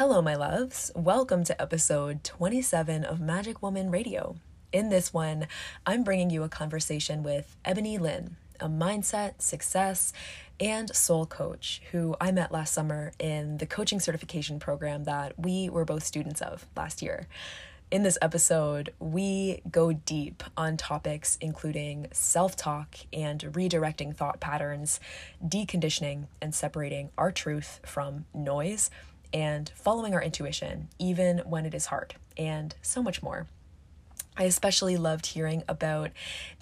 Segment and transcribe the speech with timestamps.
[0.00, 0.90] Hello, my loves.
[0.96, 4.36] Welcome to episode 27 of Magic Woman Radio.
[4.72, 5.46] In this one,
[5.84, 10.14] I'm bringing you a conversation with Ebony Lynn, a mindset, success,
[10.58, 15.68] and soul coach who I met last summer in the coaching certification program that we
[15.68, 17.28] were both students of last year.
[17.90, 24.98] In this episode, we go deep on topics including self talk and redirecting thought patterns,
[25.46, 28.90] deconditioning and separating our truth from noise
[29.32, 33.46] and following our intuition, even when it is hard, and so much more.
[34.36, 36.10] I especially loved hearing about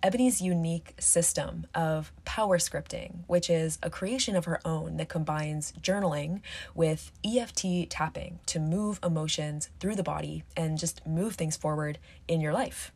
[0.03, 5.73] Ebony's unique system of power scripting, which is a creation of her own that combines
[5.81, 6.41] journaling
[6.75, 12.41] with EFT tapping to move emotions through the body and just move things forward in
[12.41, 12.91] your life.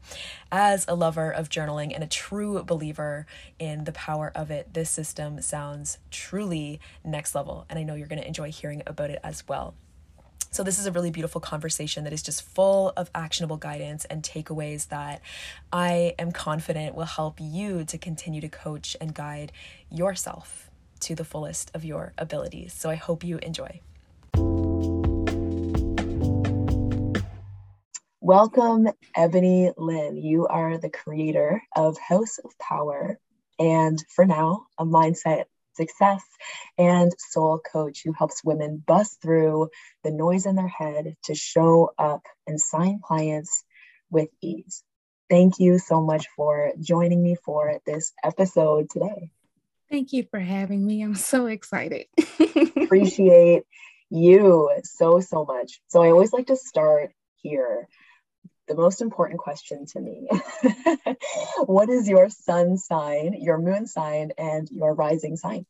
[0.51, 3.27] As a lover of journaling and a true believer
[3.59, 8.09] in the power of it, this system sounds truly next level, and I know you're
[8.09, 9.75] going to enjoy hearing about it as well.
[10.55, 14.23] So, this is a really beautiful conversation that is just full of actionable guidance and
[14.23, 15.23] takeaways that
[15.73, 19.51] I am confident will help you to continue to coach and guide
[19.91, 22.75] yourself to the fullest of your abilities.
[22.75, 23.81] So, I hope you enjoy.
[28.21, 30.19] Welcome, Ebony Lynn.
[30.19, 33.19] You are the creator of House of Power
[33.59, 36.23] and for now, a mindset success
[36.79, 39.69] and soul coach who helps women bust through
[40.05, 43.65] the noise in their head to show up and sign clients
[44.11, 44.83] with ease.
[45.31, 49.31] Thank you so much for joining me for this episode today.
[49.91, 51.03] Thank you for having me.
[51.03, 52.07] I'm so excited.
[52.77, 53.65] Appreciate
[54.11, 55.81] you so, so much.
[55.89, 57.89] So, I always like to start here
[58.69, 60.29] the most important question to me.
[61.67, 65.67] what is your sun sign, your moon sign, and your rising sign?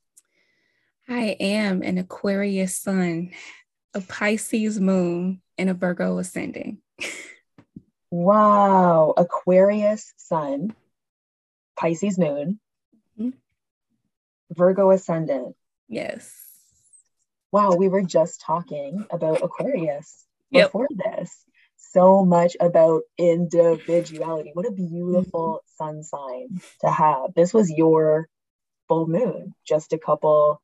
[1.08, 3.32] I am an Aquarius sun,
[3.94, 6.78] a Pisces moon, and a Virgo ascending.
[8.10, 9.14] wow.
[9.16, 10.74] Aquarius sun,
[11.78, 12.60] Pisces moon,
[13.18, 13.30] mm-hmm.
[14.52, 15.56] Virgo ascendant.
[15.88, 16.32] Yes.
[17.50, 17.74] Wow.
[17.74, 20.68] We were just talking about Aquarius yep.
[20.68, 21.44] before this
[21.92, 24.50] so much about individuality.
[24.54, 25.84] What a beautiful mm-hmm.
[25.84, 27.34] sun sign to have.
[27.34, 28.28] This was your
[28.88, 30.60] full moon just a couple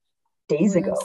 [0.49, 0.97] days ago.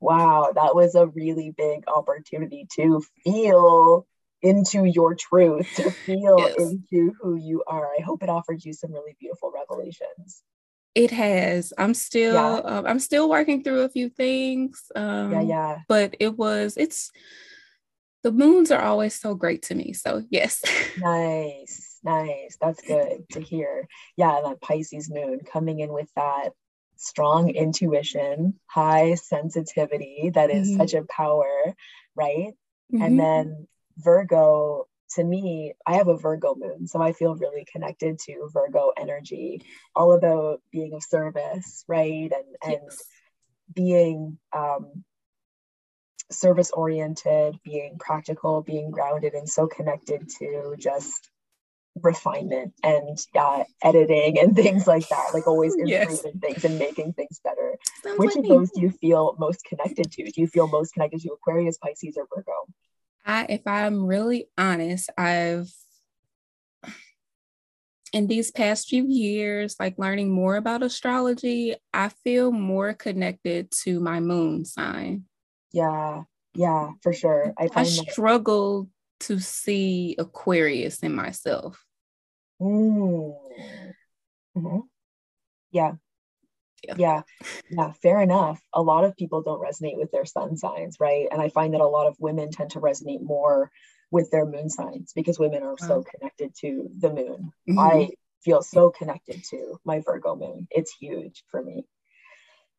[0.00, 4.06] Wow, that was a really big opportunity to feel
[4.42, 6.56] into your truth, to feel yes.
[6.58, 7.86] into who you are.
[7.86, 10.42] I hope it offered you some really beautiful revelations.
[10.94, 11.72] It has.
[11.76, 12.60] I'm still yeah.
[12.64, 14.90] um, I'm still working through a few things.
[14.94, 15.78] Um, yeah, yeah.
[15.88, 17.10] But it was it's
[18.22, 19.92] the moons are always so great to me.
[19.92, 20.62] So yes.
[20.98, 22.56] nice, nice.
[22.60, 23.88] That's good to hear.
[24.16, 26.50] Yeah, that Pisces moon coming in with that
[26.96, 30.80] strong intuition, high sensitivity that is mm-hmm.
[30.80, 31.74] such a power,
[32.14, 32.52] right?
[32.92, 33.02] Mm-hmm.
[33.02, 33.66] And then
[33.98, 38.92] Virgo, to me, I have a Virgo moon, so I feel really connected to Virgo
[38.96, 39.62] energy,
[39.94, 42.30] all about being of service, right?
[42.32, 42.90] And and
[43.72, 45.04] being um,
[46.30, 51.30] service oriented, being practical, being grounded, and so connected to just
[52.02, 55.30] refinement and uh, editing and things like that.
[55.32, 56.22] Like always improving yes.
[56.40, 57.76] things and making things better.
[58.02, 60.24] Sounds Which like of those do you feel most connected to?
[60.24, 62.52] Do you feel most connected to Aquarius, Pisces, or Virgo?
[63.24, 65.68] I, if I'm really honest, I've
[68.12, 74.00] in these past few years, like learning more about astrology, I feel more connected to
[74.00, 75.24] my moon sign.
[75.76, 76.22] Yeah,
[76.54, 77.52] yeah, for sure.
[77.58, 79.26] I, I struggle that...
[79.26, 81.84] to see Aquarius in myself.
[82.58, 83.36] Mm.
[84.56, 84.78] Mm-hmm.
[85.70, 85.92] Yeah.
[86.82, 86.94] yeah.
[86.96, 87.22] Yeah.
[87.68, 87.92] Yeah.
[88.00, 88.58] Fair enough.
[88.72, 91.28] A lot of people don't resonate with their sun signs, right?
[91.30, 93.70] And I find that a lot of women tend to resonate more
[94.10, 97.52] with their moon signs because women are so connected to the moon.
[97.68, 97.78] Mm-hmm.
[97.78, 98.08] I
[98.44, 100.68] feel so connected to my Virgo moon.
[100.70, 101.84] It's huge for me.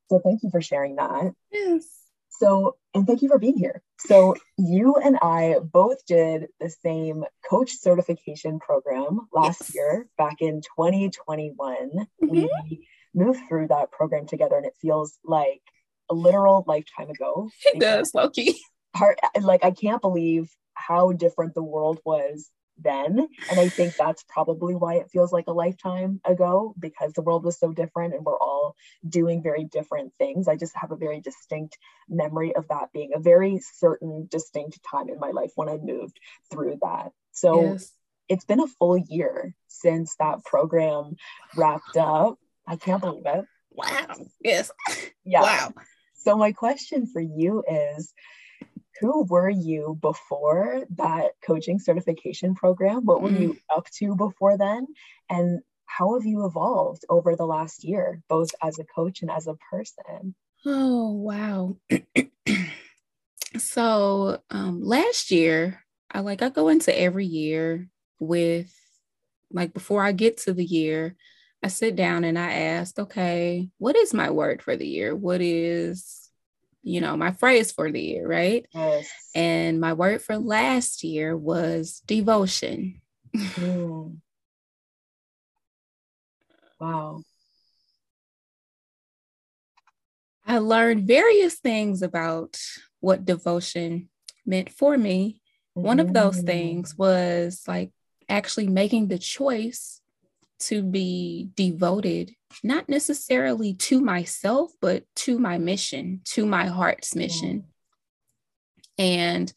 [0.09, 1.33] So thank you for sharing that.
[1.51, 2.06] Yes.
[2.39, 3.81] So, and thank you for being here.
[3.99, 9.75] So, you and I both did the same coach certification program last yes.
[9.75, 11.55] year, back in 2021.
[11.91, 12.27] Mm-hmm.
[12.27, 15.61] We moved through that program together, and it feels like
[16.09, 17.49] a literal lifetime ago.
[17.65, 18.55] It does, Loki.
[18.93, 22.49] Part, like, I can't believe how different the world was
[22.79, 23.27] then.
[23.49, 27.43] And I think that's probably why it feels like a lifetime ago because the world
[27.43, 28.75] was so different and we're all
[29.07, 30.47] doing very different things.
[30.47, 31.77] I just have a very distinct
[32.09, 36.19] memory of that being a very certain, distinct time in my life when I moved
[36.51, 37.11] through that.
[37.31, 37.91] So yes.
[38.29, 41.15] it's been a full year since that program
[41.55, 42.37] wrapped up.
[42.67, 43.45] I can't believe it.
[43.71, 44.15] Wow.
[44.43, 44.71] Yes.
[45.23, 45.41] Yeah.
[45.41, 45.73] Wow.
[46.15, 48.13] So, my question for you is
[48.99, 53.05] who were you before that coaching certification program?
[53.05, 53.39] What were mm.
[53.39, 54.87] you up to before then?
[55.29, 59.47] And how have you evolved over the last year, both as a coach and as
[59.47, 60.35] a person?
[60.65, 61.77] Oh, wow.
[63.57, 67.87] so um, last year, I like I go into every year
[68.19, 68.73] with
[69.51, 71.15] like before I get to the year,
[71.63, 75.15] I sit down and I ask, okay, what is my word for the year?
[75.15, 76.26] What is,
[76.87, 78.65] you know, my phrase for the year, right?
[78.73, 79.09] Yes.
[79.35, 83.01] And my word for last year was devotion.
[83.35, 84.17] Mm.
[86.79, 87.23] Wow.
[90.45, 92.57] I learned various things about
[93.01, 94.07] what devotion
[94.45, 95.41] meant for me.
[95.73, 96.99] One of those things mm.
[96.99, 97.91] was like
[98.29, 100.01] actually making the choice
[100.59, 102.33] to be devoted,
[102.63, 107.65] not necessarily to myself, but to my mission, to my heart's mission.
[108.97, 109.51] And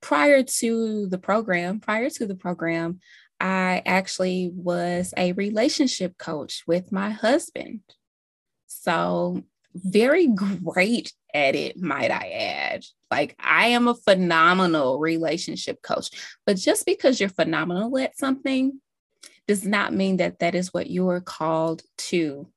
[0.00, 3.00] prior to the program, prior to the program,
[3.40, 7.80] I actually was a relationship coach with my husband.
[8.66, 9.42] So,
[9.74, 12.84] very great at it, might I add.
[13.10, 16.10] Like, I am a phenomenal relationship coach,
[16.46, 18.80] but just because you're phenomenal at something
[19.46, 22.48] does not mean that that is what you are called to.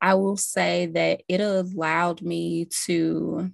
[0.00, 3.52] I will say that it allowed me to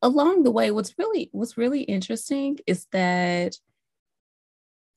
[0.00, 3.56] along the way what's really what's really interesting is that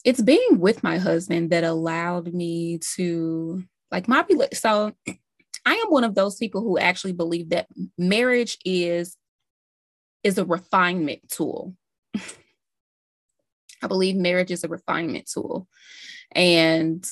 [0.04, 4.94] it's being with my husband that allowed me to like my so
[5.68, 7.68] I am one of those people who actually believe that
[7.98, 9.18] marriage is
[10.24, 11.76] is a refinement tool.
[13.86, 15.68] I believe marriage is a refinement tool.
[16.32, 17.06] And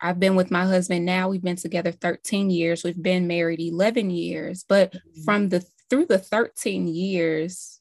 [0.00, 1.28] I've been with my husband now.
[1.28, 2.82] We've been together 13 years.
[2.82, 4.64] We've been married 11 years.
[4.68, 5.22] But mm-hmm.
[5.22, 7.80] from the through the 13 years,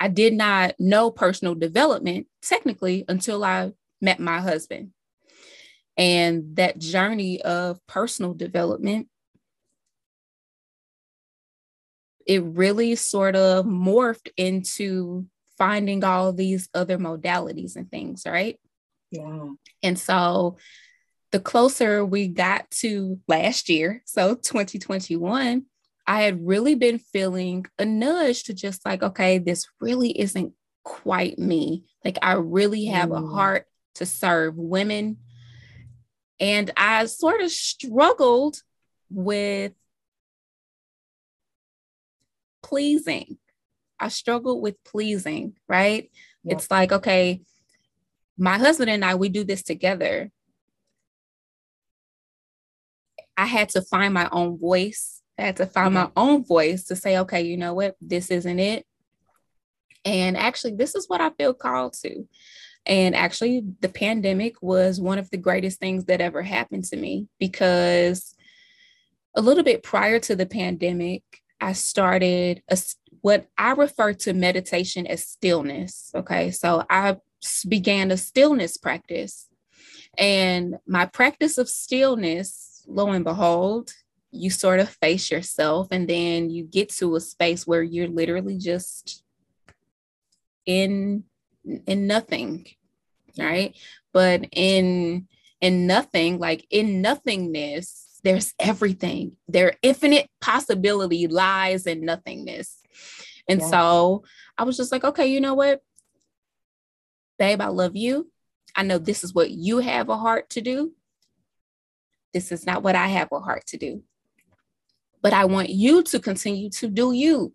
[0.00, 4.92] I did not know personal development technically until I met my husband.
[5.98, 9.08] And that journey of personal development,
[12.26, 15.26] it really sort of morphed into
[15.58, 18.58] finding all these other modalities and things, right?
[19.10, 19.50] Yeah.
[19.82, 20.56] And so
[21.32, 25.64] the closer we got to last year, so 2021,
[26.06, 31.38] I had really been feeling a nudge to just like, okay, this really isn't quite
[31.38, 31.84] me.
[32.04, 33.22] Like, I really have mm.
[33.22, 33.66] a heart
[33.96, 35.18] to serve women.
[36.40, 38.62] And I sort of struggled
[39.10, 39.72] with
[42.62, 43.38] pleasing.
[44.00, 46.10] I struggled with pleasing, right?
[46.44, 46.54] Yeah.
[46.54, 47.42] It's like, okay,
[48.38, 50.30] my husband and I, we do this together.
[53.36, 55.22] I had to find my own voice.
[55.38, 57.96] I had to find my own voice to say, okay, you know what?
[58.00, 58.84] This isn't it.
[60.04, 62.26] And actually, this is what I feel called to.
[62.86, 67.28] And actually, the pandemic was one of the greatest things that ever happened to me
[67.38, 68.34] because
[69.36, 71.22] a little bit prior to the pandemic,
[71.60, 72.78] I started a,
[73.20, 76.10] what I refer to meditation as stillness.
[76.14, 76.50] Okay.
[76.50, 77.16] So I
[77.68, 79.48] began a stillness practice.
[80.16, 83.92] And my practice of stillness, lo and behold,
[84.30, 88.58] you sort of face yourself and then you get to a space where you're literally
[88.58, 89.22] just
[90.66, 91.24] in
[91.86, 92.66] in nothing
[93.38, 93.74] right
[94.12, 95.26] but in
[95.60, 102.77] in nothing like in nothingness there's everything there infinite possibility lies in nothingness
[103.48, 103.66] and yeah.
[103.68, 104.24] so
[104.56, 105.82] i was just like okay you know what
[107.38, 108.30] babe, I love you.
[108.74, 110.92] I know this is what you have a heart to do.
[112.34, 114.02] This is not what I have a heart to do.
[115.22, 117.54] But I want you to continue to do you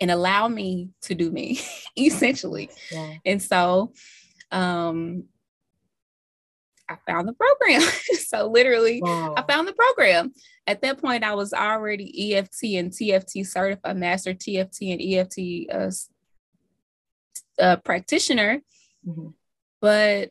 [0.00, 1.60] and allow me to do me,
[1.98, 2.70] essentially.
[2.92, 3.14] Yeah.
[3.26, 3.92] And so
[4.52, 5.24] um,
[6.88, 7.80] I found the program.
[8.26, 9.34] so literally, wow.
[9.36, 10.32] I found the program.
[10.68, 15.90] At that point, I was already EFT and TFT certified, master TFT and EFT uh,
[17.58, 18.60] a practitioner,
[19.06, 19.28] mm-hmm.
[19.80, 20.30] but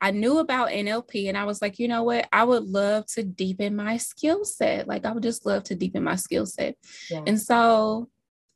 [0.00, 2.28] I knew about NLP and I was like, you know what?
[2.32, 4.88] I would love to deepen my skill set.
[4.88, 6.76] Like, I would just love to deepen my skill set.
[7.10, 7.24] Yeah.
[7.26, 8.08] And so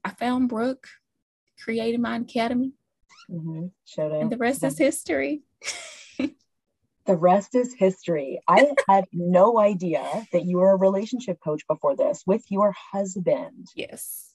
[0.02, 0.86] I found Brooke,
[1.62, 2.72] created my academy.
[3.30, 3.66] Mm-hmm.
[4.00, 5.42] And the rest is history.
[7.06, 8.40] the rest is history.
[8.48, 13.68] I had no idea that you were a relationship coach before this with your husband.
[13.74, 14.32] Yes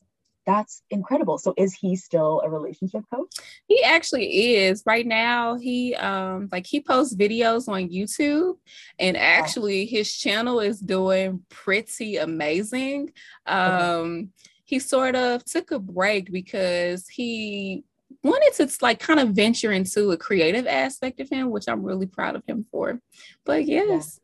[0.47, 1.38] that's incredible.
[1.38, 3.36] So is he still a relationship coach?
[3.67, 4.81] He actually is.
[4.86, 8.55] Right now, he um like he posts videos on YouTube
[8.97, 13.12] and actually his channel is doing pretty amazing.
[13.45, 14.29] Um
[14.63, 17.83] he sort of took a break because he
[18.24, 22.05] wanted to like kind of venture into a creative aspect of him, which I'm really
[22.05, 23.00] proud of him for.
[23.45, 24.19] But yes.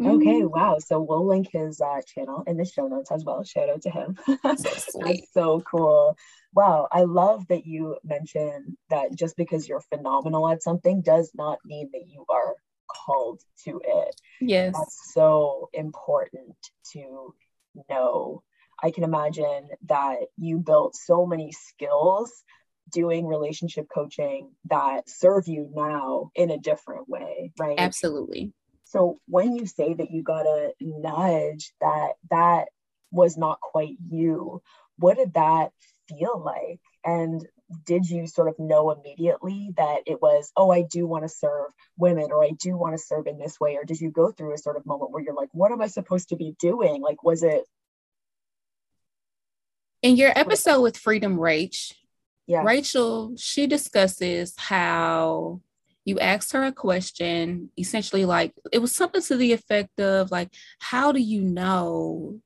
[0.00, 0.10] Yeah.
[0.12, 0.46] Okay, mm-hmm.
[0.48, 0.78] wow.
[0.78, 3.42] So we'll link his uh, channel in the show notes as well.
[3.42, 4.16] Shout out to him.
[4.26, 6.16] So That's so cool.
[6.54, 11.58] Wow, I love that you mentioned that just because you're phenomenal at something does not
[11.64, 12.54] mean that you are
[12.88, 14.20] called to it.
[14.40, 14.74] Yes.
[14.76, 16.56] That's so important
[16.92, 17.34] to
[17.90, 18.42] know.
[18.82, 22.44] I can imagine that you built so many skills
[22.90, 27.78] doing relationship coaching that serve you now in a different way, right?
[27.78, 28.52] Absolutely.
[28.84, 32.68] So when you say that you got a nudge that that
[33.10, 34.62] was not quite you,
[34.96, 35.72] what did that
[36.08, 36.80] feel like?
[37.04, 37.46] And
[37.84, 41.70] did you sort of know immediately that it was, oh, I do want to serve
[41.98, 43.76] women or I do want to serve in this way?
[43.76, 45.88] Or did you go through a sort of moment where you're like, what am I
[45.88, 47.02] supposed to be doing?
[47.02, 47.64] Like, was it?
[50.00, 51.92] In your episode with Freedom Rach,
[52.48, 52.62] yeah.
[52.64, 55.60] Rachel, she discusses how
[56.04, 60.48] you asked her a question, essentially, like it was something to the effect of, like,
[60.80, 62.40] how do you know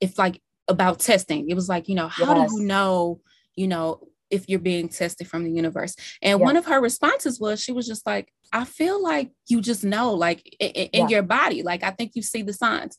[0.00, 1.48] if, like, about testing?
[1.48, 2.50] It was like, you know, how yes.
[2.52, 3.20] do you know,
[3.54, 5.96] you know, if you're being tested from the universe?
[6.20, 9.84] And one of her responses was, she was just like, I feel like you just
[9.84, 11.08] know, like in, in yeah.
[11.08, 12.98] your body, like I think you see the signs.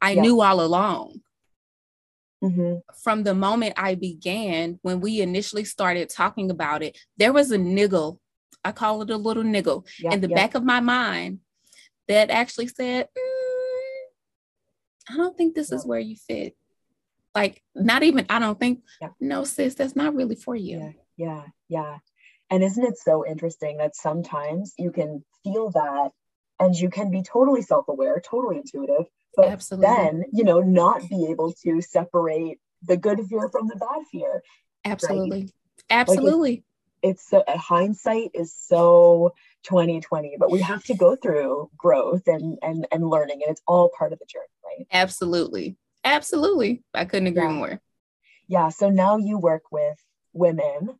[0.00, 0.22] I yeah.
[0.22, 1.20] knew all along.
[2.42, 2.78] Mm-hmm.
[3.02, 7.58] From the moment I began, when we initially started talking about it, there was a
[7.58, 8.20] niggle.
[8.64, 11.40] I call it a little niggle yeah, in the back of my mind
[12.08, 13.92] that actually said, mm,
[15.10, 16.56] I don't think this is where you fit.
[17.34, 18.82] Like, not even, I don't think,
[19.18, 20.78] no, sis, that's not really for you.
[20.78, 21.98] Yeah, yeah, yeah.
[22.50, 26.10] And isn't it so interesting that sometimes you can feel that
[26.60, 29.86] and you can be totally self aware, totally intuitive, but Absolutely.
[29.86, 34.42] then you know not be able to separate the good fear from the bad fear
[34.84, 35.52] absolutely right?
[35.90, 36.62] absolutely like
[37.02, 39.32] it's, it's a, uh, hindsight is so
[39.64, 43.90] 2020 but we have to go through growth and and and learning and it's all
[43.96, 47.52] part of the journey right absolutely absolutely i couldn't agree yeah.
[47.52, 47.80] more
[48.48, 49.98] yeah so now you work with
[50.32, 50.90] women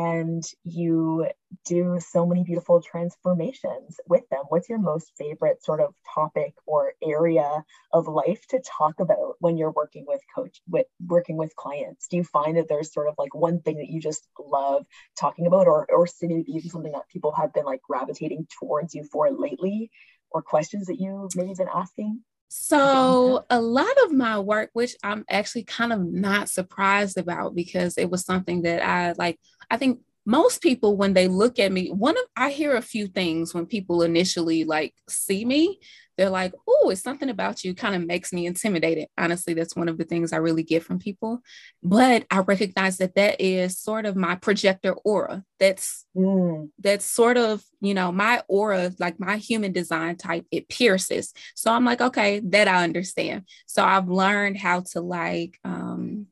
[0.00, 1.26] and you
[1.66, 4.44] do so many beautiful transformations with them.
[4.48, 9.58] What's your most favorite sort of topic or area of life to talk about when
[9.58, 12.08] you're working with coach with working with clients?
[12.08, 14.86] Do you find that there's sort of like one thing that you just love
[15.18, 19.30] talking about or or maybe something that people have been like gravitating towards you for
[19.30, 19.90] lately
[20.30, 22.22] or questions that you've maybe been asking?
[22.52, 27.96] So, a lot of my work, which I'm actually kind of not surprised about because
[27.96, 29.38] it was something that I like,
[29.70, 33.06] I think most people when they look at me one of i hear a few
[33.06, 35.80] things when people initially like see me
[36.20, 39.08] they're like oh it's something about you kind of makes me intimidated.
[39.16, 41.40] Honestly that's one of the things i really get from people.
[41.82, 45.42] But i recognize that that is sort of my projector aura.
[45.58, 46.68] That's mm.
[46.78, 51.32] that's sort of you know my aura like my human design type it pierces.
[51.54, 53.44] So i'm like okay that i understand.
[53.64, 56.26] So i've learned how to like um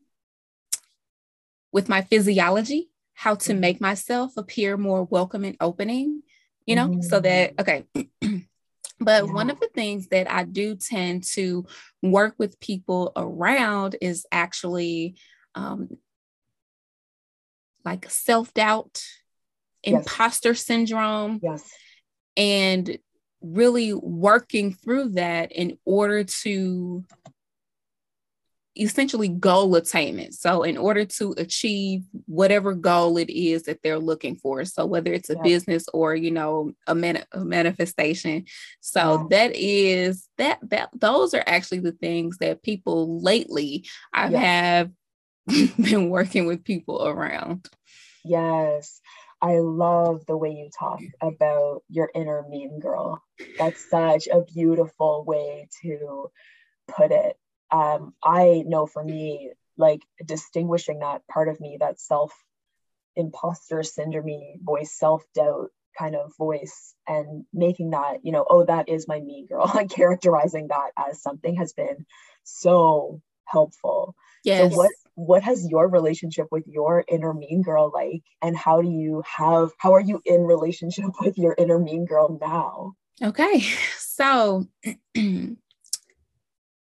[1.73, 3.61] with my physiology how to mm-hmm.
[3.61, 6.23] make myself appear more welcome and opening,
[6.67, 7.01] you know, mm-hmm.
[7.01, 7.85] so that, okay.
[9.01, 9.33] but yeah.
[9.33, 11.67] one of the things that I do tend to
[12.01, 15.17] work with people around is actually
[15.57, 15.89] um,
[17.85, 19.03] like self doubt,
[19.83, 19.95] yes.
[19.97, 21.41] imposter syndrome.
[21.43, 21.69] Yes.
[22.37, 22.99] And
[23.41, 27.05] really working through that in order to
[28.79, 30.35] essentially goal attainment.
[30.35, 35.13] So, in order to achieve whatever goal it is that they're looking for, so whether
[35.13, 35.43] it's a yeah.
[35.43, 38.45] business or you know a, man- a manifestation,
[38.81, 39.39] so yeah.
[39.39, 44.39] that is that that those are actually the things that people lately I yeah.
[44.39, 44.91] have
[45.77, 47.69] been working with people around.
[48.25, 49.01] Yes.
[49.41, 53.23] I love the way you talk about your inner mean girl.
[53.57, 56.31] That's such a beautiful way to
[56.89, 57.37] put it
[57.71, 62.33] um, I know for me, like distinguishing that part of me, that self
[63.17, 68.89] imposter syndrome voice, self doubt kind of voice, and making that, you know, oh, that
[68.89, 72.07] is my mean girl, and characterizing that as something has been
[72.45, 74.15] so helpful.
[74.45, 74.73] Yes.
[74.73, 78.89] So what what has your relationship with your inner mean girl like and how do
[78.89, 82.95] you have how are you in relationship with your inner mean girl now?
[83.23, 83.65] Okay.
[84.19, 84.67] So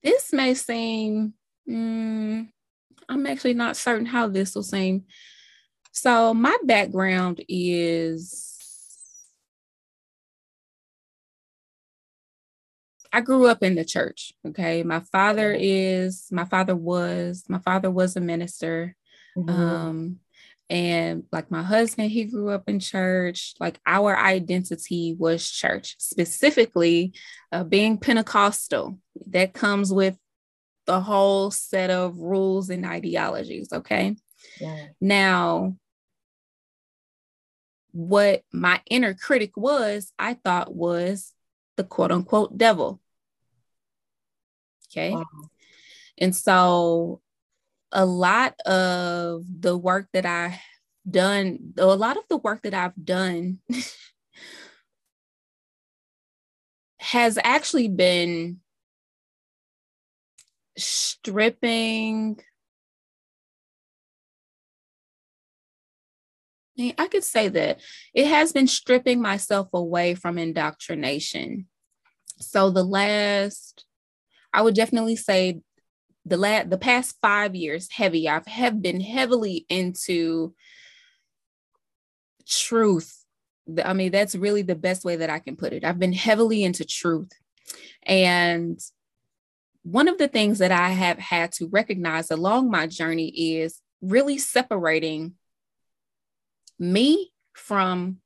[0.07, 1.35] this may seem,
[1.69, 2.49] mm,
[3.09, 5.05] I'm actually not certain how this will seem.
[5.93, 8.57] So, my background is
[13.13, 14.33] I grew up in the church.
[14.47, 14.83] Okay.
[14.83, 18.95] My father is, my father was, my father was a minister.
[19.37, 19.51] Mm-hmm.
[19.51, 20.21] Um,
[20.69, 23.55] and like my husband, he grew up in church.
[23.61, 27.15] Like our identity was church, specifically
[27.53, 28.99] uh, being Pentecostal.
[29.29, 30.17] That comes with
[30.87, 33.73] the whole set of rules and ideologies.
[33.73, 34.17] Okay.
[34.61, 34.87] Yeah.
[35.01, 35.77] Now,
[37.93, 41.33] what my inner critic was, I thought was
[41.77, 43.01] the quote unquote devil.
[44.91, 45.13] Okay.
[45.13, 45.25] Wow.
[46.19, 47.21] And so
[47.97, 50.61] a lot of the work that I've
[51.11, 53.61] done, a lot of the work that I've done
[56.99, 58.61] has actually been
[60.77, 62.39] stripping
[66.79, 67.81] I could say that
[68.13, 71.69] it has been stripping myself away from indoctrination.
[72.39, 73.87] So the last,
[74.53, 75.63] I would definitely say
[76.27, 78.29] the last, the past five years, heavy.
[78.29, 80.55] I've have been heavily into
[82.47, 83.25] truth.
[83.83, 85.85] I mean, that's really the best way that I can put it.
[85.85, 87.31] I've been heavily into truth,
[88.03, 88.79] and
[89.83, 94.37] one of the things that I have had to recognize along my journey is really
[94.37, 95.35] separating
[96.79, 98.19] me from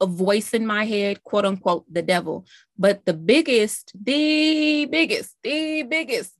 [0.00, 2.46] a voice in my head, quote unquote, the devil.
[2.76, 6.32] But the biggest, the biggest, the biggest,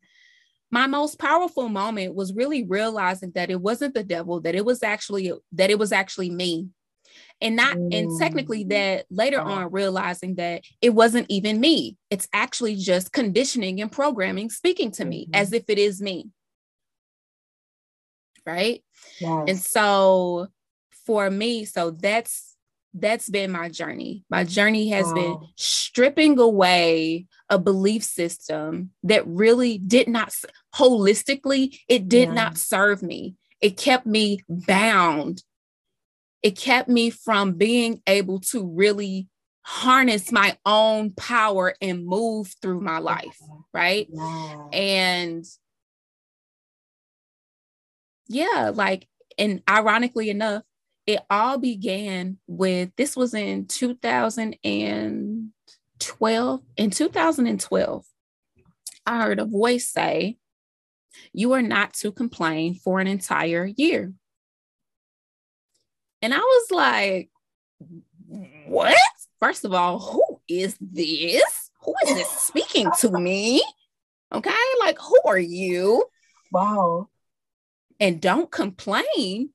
[0.71, 4.83] my most powerful moment was really realizing that it wasn't the devil, that it was
[4.83, 6.69] actually that it was actually me.
[7.41, 7.95] And not mm.
[7.95, 8.71] and technically mm.
[8.71, 11.97] that later on realizing that it wasn't even me.
[12.11, 15.35] It's actually just conditioning and programming speaking to me mm-hmm.
[15.35, 16.31] as if it is me.
[18.45, 18.83] Right?
[19.21, 19.45] Yes.
[19.49, 20.49] And so
[21.07, 22.57] for me, so that's
[22.95, 24.25] that's been my journey.
[24.31, 25.15] My journey has wow.
[25.15, 30.35] been stripping away a belief system that really did not
[30.75, 32.35] holistically, it did yeah.
[32.35, 33.37] not serve me.
[33.61, 35.43] It kept me bound.
[36.43, 39.29] It kept me from being able to really
[39.63, 43.39] harness my own power and move through my life,
[43.75, 44.09] right?
[44.11, 44.69] Yeah.
[44.73, 45.45] And
[48.29, 50.63] yeah, like, and ironically enough,
[51.09, 56.61] it all began with this was in 2012.
[56.77, 58.05] In 2012,
[59.07, 60.37] I heard a voice say,
[61.33, 64.13] You are not to complain for an entire year.
[66.21, 67.31] And I was like,
[68.67, 68.99] What?
[69.41, 71.71] First of all, who is this?
[71.85, 73.63] Who is this speaking to me?
[74.31, 76.05] Okay, like, who are you?
[76.53, 77.09] Wow.
[77.99, 79.55] And don't complain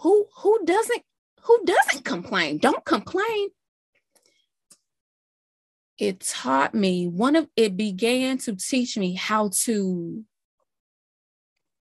[0.00, 1.02] who who doesn't
[1.42, 2.58] who doesn't complain?
[2.58, 3.48] Don't complain.
[5.98, 10.24] It taught me one of it began to teach me how to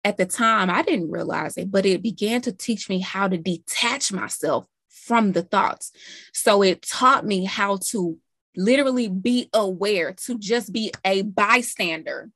[0.05, 3.37] at the time i didn't realize it but it began to teach me how to
[3.37, 4.67] detach myself
[5.03, 5.91] from the thoughts.
[6.33, 8.17] So it taught me how to
[8.55, 12.29] literally be aware to just be a bystander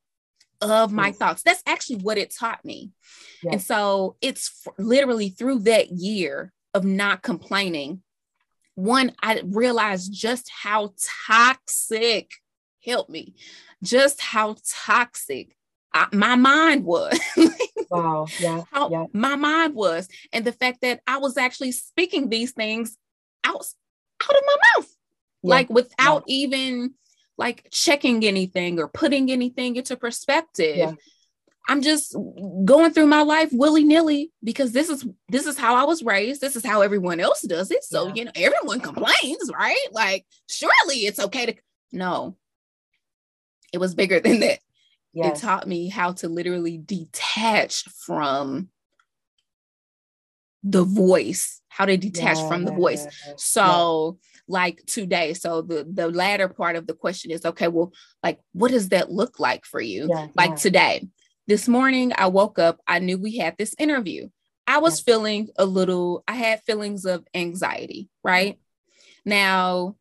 [0.62, 1.44] of my thoughts.
[1.44, 2.92] That's actually what it taught me.
[3.44, 3.54] Yes.
[3.54, 8.02] And so it's f- literally through that year of not complaining.
[8.76, 10.94] One, I realized just how
[11.28, 12.32] toxic,
[12.84, 13.36] help me,
[13.84, 15.56] just how toxic
[15.94, 17.20] I, my mind was.
[17.90, 18.28] wow.
[18.40, 18.64] Yeah.
[18.72, 19.06] How yeah.
[19.14, 20.08] my mind was.
[20.32, 22.98] And the fact that I was actually speaking these things
[23.44, 23.66] out,
[24.24, 24.96] out of my mouth,
[25.44, 25.50] yeah.
[25.50, 26.36] like without yeah.
[26.36, 26.94] even
[27.38, 30.78] like checking anything or putting anything into perspective.
[30.78, 30.94] Yeah.
[31.70, 32.16] I'm just
[32.64, 36.40] going through my life willy nilly because this is this is how I was raised.
[36.40, 37.84] This is how everyone else does it.
[37.84, 38.14] So yeah.
[38.16, 39.76] you know, everyone complains, right?
[39.92, 41.56] Like, surely it's okay to
[41.92, 42.38] no.
[43.74, 44.60] It was bigger than that.
[45.14, 45.40] Yes.
[45.40, 48.70] It taught me how to literally detach from
[50.64, 53.06] the voice, how to detach yeah, from the voice.
[53.36, 55.34] So like today.
[55.34, 59.12] So the the latter part of the question is okay well like what does that
[59.12, 60.56] look like for you yeah, like yeah.
[60.56, 61.08] today?
[61.48, 64.30] This morning i woke up i knew we had this interview.
[64.70, 65.14] I was yeah.
[65.14, 68.60] feeling a little i had feelings of anxiety right?
[69.26, 69.96] Now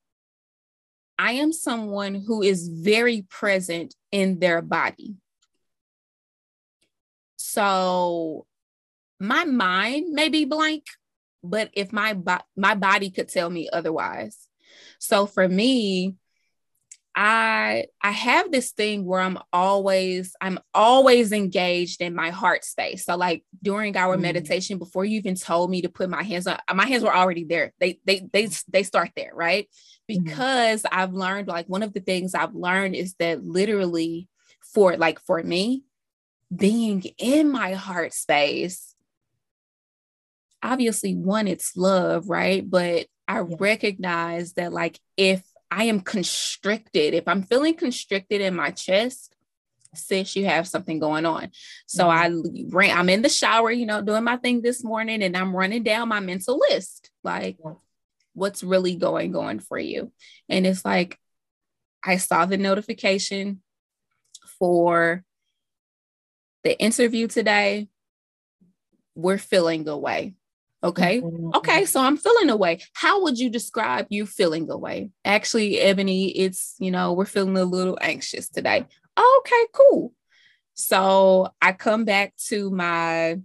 [1.18, 5.14] i am someone who is very present in their body.
[7.36, 8.46] So
[9.18, 10.84] my mind may be blank
[11.46, 14.48] but if my bo- my body could tell me otherwise
[14.98, 16.16] so for me
[17.18, 23.06] I I have this thing where I'm always I'm always engaged in my heart space.
[23.06, 24.20] So like during our mm.
[24.20, 27.44] meditation, before you even told me to put my hands on, my hands were already
[27.44, 27.72] there.
[27.80, 29.66] They they they they start there, right?
[30.10, 30.24] Mm-hmm.
[30.24, 30.88] Because mm.
[30.92, 34.28] I've learned like one of the things I've learned is that literally
[34.74, 35.84] for like for me,
[36.54, 38.94] being in my heart space,
[40.62, 42.68] obviously one, it's love, right?
[42.68, 43.56] But I yeah.
[43.58, 47.14] recognize that like if I am constricted.
[47.14, 49.34] If I'm feeling constricted in my chest,
[49.94, 51.50] sis, you have something going on.
[51.86, 52.72] So mm-hmm.
[52.72, 55.54] I ran, I'm in the shower, you know, doing my thing this morning, and I'm
[55.54, 57.10] running down my mental list.
[57.24, 57.58] Like,
[58.34, 60.12] what's really going on for you?
[60.48, 61.18] And it's like,
[62.04, 63.62] I saw the notification
[64.58, 65.24] for
[66.62, 67.88] the interview today.
[69.16, 70.34] We're feeling away.
[70.82, 71.20] Okay.
[71.20, 71.50] Mm-hmm.
[71.54, 71.84] Okay.
[71.84, 72.80] So I'm feeling away.
[72.92, 75.10] How would you describe you feeling away?
[75.24, 78.86] Actually, Ebony, it's, you know, we're feeling a little anxious today.
[79.18, 80.12] Okay, cool.
[80.74, 83.40] So I come back to my,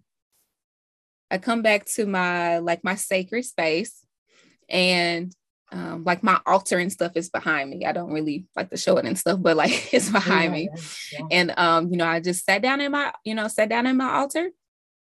[1.30, 4.06] I come back to my, like my sacred space
[4.68, 5.34] and
[5.72, 7.86] um, like my altar and stuff is behind me.
[7.86, 10.70] I don't really like to show it and stuff, but like it's behind yeah, me.
[11.14, 11.26] Yeah.
[11.32, 13.96] And um, you know, I just sat down in my, you know, sat down in
[13.96, 14.50] my altar.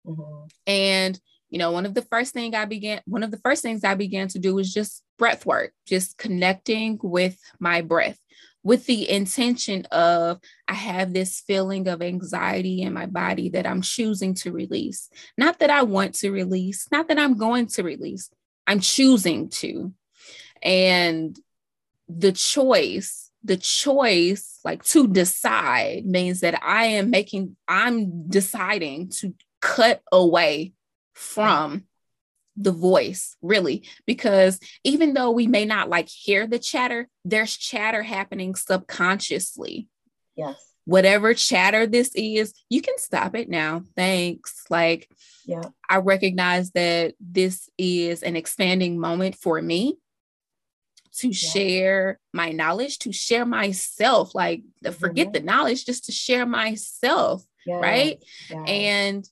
[0.06, 0.46] Mm-hmm.
[0.68, 3.84] And you know one of the first thing i began one of the first things
[3.84, 8.18] i began to do was just breath work just connecting with my breath
[8.62, 13.82] with the intention of i have this feeling of anxiety in my body that i'm
[13.82, 15.08] choosing to release.
[15.36, 18.30] Not that i want to release not that i'm going to release
[18.66, 19.92] i'm choosing to.
[20.62, 21.38] And
[22.08, 29.34] the choice the choice like to decide means that i am making i'm deciding to
[29.60, 30.74] cut away
[31.20, 31.84] from
[32.56, 38.02] the voice really because even though we may not like hear the chatter there's chatter
[38.02, 39.86] happening subconsciously
[40.34, 40.56] yes
[40.86, 45.08] whatever chatter this is you can stop it now thanks like
[45.46, 49.96] yeah i recognize that this is an expanding moment for me
[51.12, 51.50] to yeah.
[51.50, 54.92] share my knowledge to share myself like mm-hmm.
[54.98, 57.76] forget the knowledge just to share myself yeah.
[57.76, 58.62] right yeah.
[58.62, 59.28] and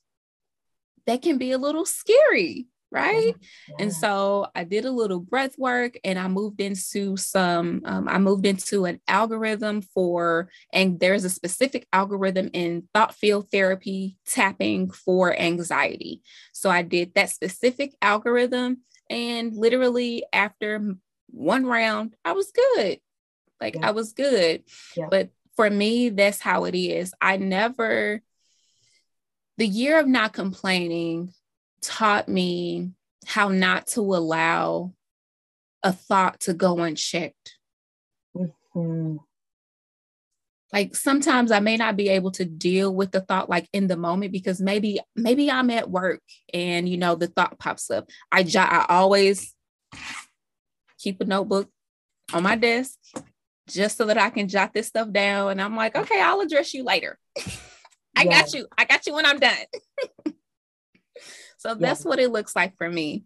[1.05, 3.35] that can be a little scary right
[3.67, 3.75] yeah.
[3.79, 8.17] and so i did a little breath work and i moved into some um, i
[8.17, 14.89] moved into an algorithm for and there's a specific algorithm in thought field therapy tapping
[14.89, 18.77] for anxiety so i did that specific algorithm
[19.09, 20.95] and literally after
[21.27, 22.99] one round i was good
[23.61, 23.87] like yeah.
[23.87, 24.63] i was good
[24.97, 25.07] yeah.
[25.11, 28.21] but for me that's how it is i never
[29.59, 31.33] the year of not complaining
[31.81, 32.91] taught me
[33.25, 34.93] how not to allow
[35.83, 37.57] a thought to go unchecked.
[38.33, 39.17] Mm-hmm.
[40.71, 43.97] Like sometimes I may not be able to deal with the thought like in the
[43.97, 46.21] moment because maybe maybe I'm at work
[46.53, 48.09] and you know the thought pops up.
[48.31, 49.53] I jot I always
[50.99, 51.69] keep a notebook
[52.31, 52.97] on my desk
[53.67, 56.73] just so that I can jot this stuff down and I'm like, okay, I'll address
[56.73, 57.17] you later.
[58.19, 58.41] I yeah.
[58.41, 58.67] got you.
[58.77, 59.55] I got you when I'm done.
[61.57, 62.09] so that's yeah.
[62.09, 63.23] what it looks like for me.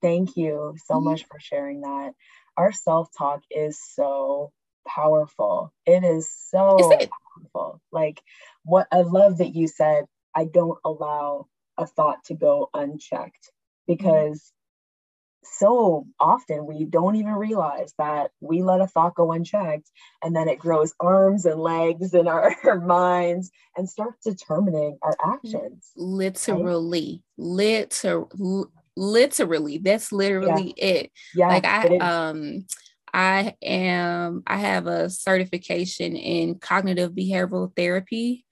[0.00, 1.04] Thank you so mm-hmm.
[1.04, 2.14] much for sharing that.
[2.56, 4.52] Our self talk is so
[4.86, 5.72] powerful.
[5.86, 7.10] It is so it?
[7.54, 7.80] powerful.
[7.92, 8.20] Like
[8.64, 11.46] what I love that you said, I don't allow
[11.78, 13.52] a thought to go unchecked
[13.88, 13.94] mm-hmm.
[13.94, 14.52] because
[15.44, 19.90] so often we don't even realize that we let a thought go unchecked
[20.22, 25.16] and then it grows arms and legs in our, our minds and starts determining our
[25.24, 25.90] actions.
[25.96, 27.22] Literally.
[27.36, 27.44] Right?
[27.44, 28.26] liter-
[28.96, 29.78] literally.
[29.78, 30.84] That's literally yeah.
[30.84, 31.12] it.
[31.34, 31.48] Yeah.
[31.48, 32.66] Like i um
[33.14, 38.46] i am i have a certification in cognitive behavioral therapy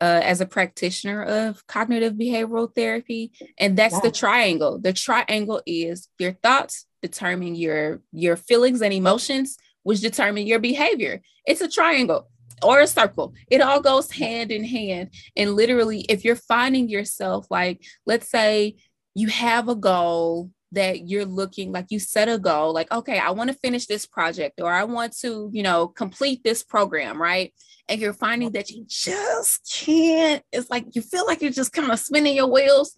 [0.00, 4.00] uh, as a practitioner of cognitive behavioral therapy and that's yeah.
[4.00, 4.78] the triangle.
[4.78, 11.22] The triangle is your thoughts determine your your feelings and emotions which determine your behavior.
[11.46, 12.28] It's a triangle
[12.62, 13.34] or a circle.
[13.50, 15.10] It all goes hand in hand.
[15.36, 18.76] And literally if you're finding yourself like let's say
[19.14, 23.30] you have a goal that you're looking like you set a goal like okay i
[23.30, 27.52] want to finish this project or i want to you know complete this program right?
[27.88, 31.90] And you're finding that you just can't it's like you feel like you're just kind
[31.90, 32.96] of spinning your wheels.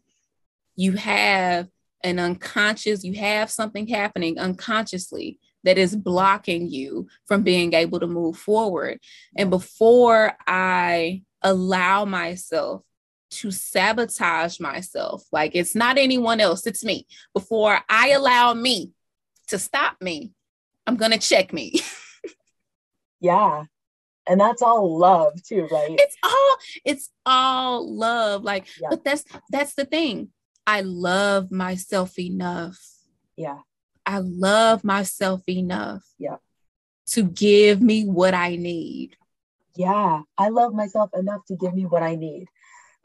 [0.76, 1.68] You have
[2.04, 8.06] an unconscious you have something happening unconsciously that is blocking you from being able to
[8.06, 8.98] move forward.
[9.36, 12.82] And before i allow myself
[13.30, 15.24] to sabotage myself.
[15.32, 17.06] Like it's not anyone else, it's me.
[17.34, 18.92] Before I allow me
[19.48, 20.32] to stop me,
[20.86, 21.80] I'm going to check me.
[23.20, 23.64] Yeah.
[24.28, 25.96] And that's all love too, right?
[25.98, 28.44] It's all it's all love.
[28.44, 28.88] Like, yeah.
[28.90, 30.28] but that's that's the thing.
[30.66, 32.78] I love myself enough.
[33.36, 33.58] Yeah.
[34.04, 36.04] I love myself enough.
[36.18, 36.36] Yeah.
[37.08, 39.16] To give me what I need.
[39.74, 40.22] Yeah.
[40.36, 42.48] I love myself enough to give me what I need.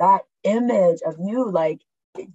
[0.03, 1.79] That image of you like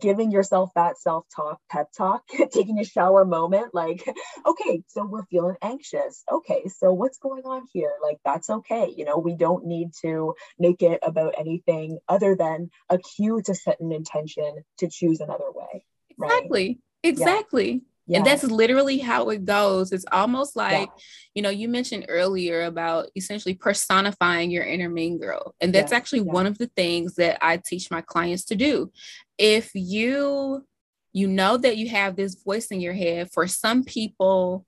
[0.00, 4.02] giving yourself that self-talk pep talk taking a shower moment like
[4.46, 6.24] okay so we're feeling anxious.
[6.32, 7.92] Okay so what's going on here?
[8.02, 8.94] Like that's okay.
[8.96, 13.54] You know we don't need to make it about anything other than a cue to
[13.54, 16.68] set an intention to choose another way exactly.
[16.68, 16.78] Right?
[17.02, 18.18] exactly yeah.
[18.18, 19.92] And that's literally how it goes.
[19.92, 21.02] It's almost like, yeah.
[21.34, 25.54] you know, you mentioned earlier about essentially personifying your inner mean girl.
[25.60, 25.98] And that's yeah.
[25.98, 28.90] actually one of the things that I teach my clients to do.
[29.36, 30.64] If you
[31.12, 34.64] you know that you have this voice in your head, for some people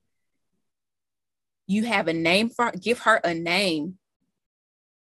[1.65, 3.97] you have a name for give her a name.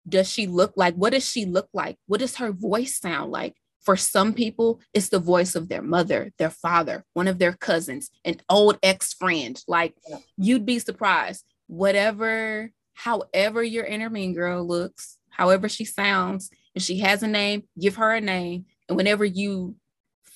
[0.07, 1.97] Does she look like what does she look like?
[2.05, 3.55] What does her voice sound like?
[3.87, 8.09] For some people, it's the voice of their mother, their father, one of their cousins,
[8.25, 9.63] an old ex friend.
[9.65, 9.95] Like
[10.35, 11.45] you'd be surprised.
[11.67, 17.63] Whatever, however, your inner mean girl looks, however she sounds, if she has a name,
[17.79, 18.65] give her a name.
[18.89, 19.77] And whenever you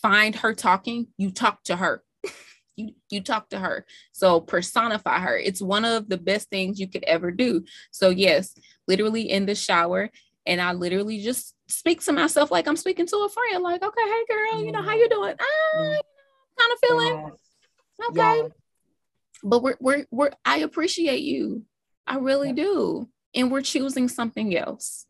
[0.02, 2.04] find her talking, you talk to her.
[2.78, 3.86] you, you talk to her.
[4.14, 5.38] So personify her.
[5.38, 7.66] It's one of the best things you could ever do.
[7.92, 8.56] So, yes,
[8.88, 10.10] literally in the shower.
[10.46, 14.02] And I literally just speak to myself like I'm speaking to a friend, like, okay,
[14.02, 15.36] hey girl, you know, how you doing?
[15.40, 16.00] Ah,
[16.58, 17.32] kind of feeling
[18.10, 18.50] okay.
[19.44, 21.66] But we're we're we're I appreciate you.
[22.06, 23.10] I really do.
[23.34, 25.06] And we're choosing something else.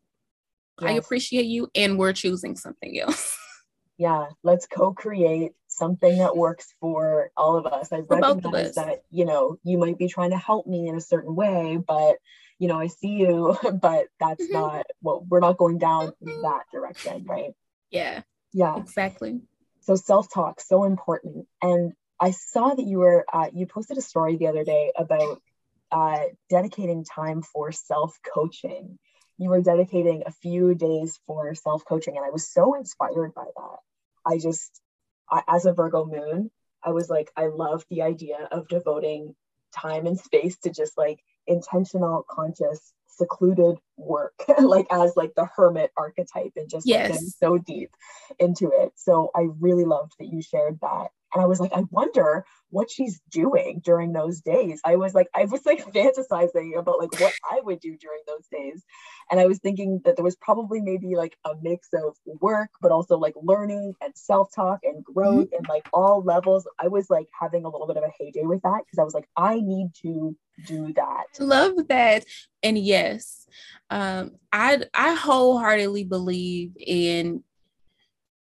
[0.80, 0.90] Yes.
[0.90, 3.36] I appreciate you and we're choosing something else.
[3.98, 7.92] yeah, let's co-create something that works for all of us.
[7.92, 11.34] I recognize that, you know, you might be trying to help me in a certain
[11.34, 12.16] way, but
[12.62, 14.52] you know, I see you, but that's mm-hmm.
[14.52, 16.42] not what we're not going down mm-hmm.
[16.42, 17.50] that direction, right?
[17.90, 18.22] Yeah.
[18.52, 18.76] Yeah.
[18.76, 19.40] Exactly.
[19.80, 21.48] So self-talk, so important.
[21.60, 25.42] And I saw that you were uh, you posted a story the other day about
[25.90, 26.20] uh,
[26.50, 28.96] dedicating time for self-coaching.
[29.38, 33.78] You were dedicating a few days for self-coaching, and I was so inspired by that.
[34.24, 34.80] I just,
[35.28, 39.34] I, as a Virgo moon, I was like, I love the idea of devoting
[39.74, 45.90] time and space to just like intentional, conscious, secluded work, like as like the hermit
[45.96, 47.10] archetype and just yes.
[47.10, 47.90] like, so deep
[48.38, 48.92] into it.
[48.96, 51.08] So I really loved that you shared that.
[51.34, 54.80] And I was like, I wonder what she's doing during those days.
[54.84, 58.46] I was like, I was like fantasizing about like what I would do during those
[58.50, 58.82] days.
[59.30, 62.92] And I was thinking that there was probably maybe like a mix of work, but
[62.92, 65.56] also like learning and self-talk and growth mm-hmm.
[65.56, 66.66] and like all levels.
[66.78, 69.14] I was like having a little bit of a heyday with that because I was
[69.14, 71.24] like, I need to do that.
[71.38, 72.24] Love that.
[72.62, 73.46] And yes,
[73.92, 77.44] um, I I wholeheartedly believe in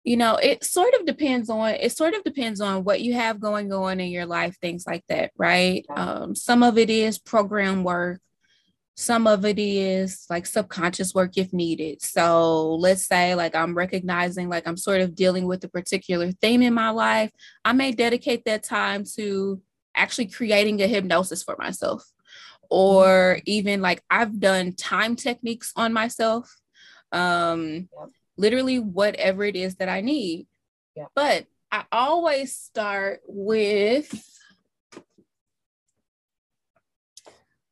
[0.04, 3.40] you know it sort of depends on it sort of depends on what you have
[3.40, 5.84] going on in your life things like that right?
[5.90, 8.22] Um, some of it is program work.
[8.96, 12.04] Some of it is like subconscious work if needed.
[12.04, 16.62] So let's say like i'm recognizing like i'm sort of dealing with a particular theme
[16.62, 17.32] in my life.
[17.66, 19.60] I may dedicate that time to
[19.96, 22.11] actually creating a hypnosis for myself
[22.72, 26.58] or even like i've done time techniques on myself
[27.12, 27.88] um
[28.42, 30.48] literally whatever it is that I need.
[30.96, 31.06] Yeah.
[31.16, 34.28] But I always start with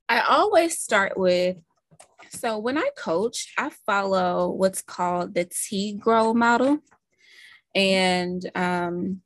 [0.08, 1.58] I always start with
[2.30, 6.80] so when I coach, I follow what's called the T Grow model.
[7.74, 9.22] And um,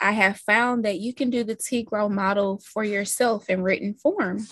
[0.00, 3.94] I have found that you can do the T Grow model for yourself in written
[3.94, 4.46] form.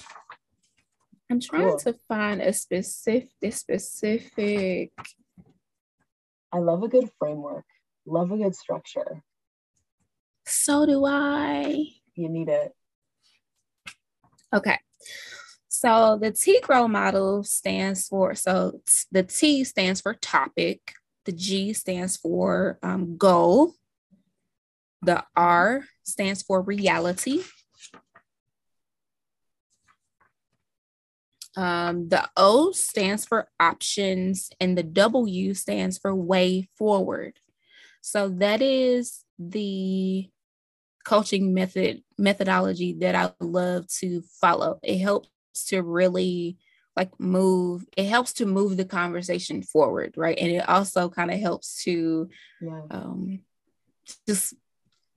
[1.30, 1.78] I'm trying cool.
[1.78, 4.92] to find a specific specific.
[6.52, 7.64] I love a good framework.
[8.06, 9.22] Love a good structure.
[10.46, 11.84] So do I.
[12.14, 12.72] You need it.
[14.54, 14.78] Okay.
[15.68, 18.80] So the T Grow model stands for so
[19.12, 23.74] the T stands for topic, the G stands for um, goal,
[25.02, 27.42] the R stands for reality,
[31.58, 37.36] Um, the O stands for options and the W stands for way forward.
[38.00, 40.30] So that is the
[41.04, 44.78] coaching method methodology that I love to follow.
[44.84, 45.30] It helps
[45.66, 46.58] to really
[46.96, 51.38] like move it helps to move the conversation forward right and it also kind of
[51.38, 52.28] helps to
[52.60, 52.80] yeah.
[52.90, 53.38] um
[54.26, 54.54] just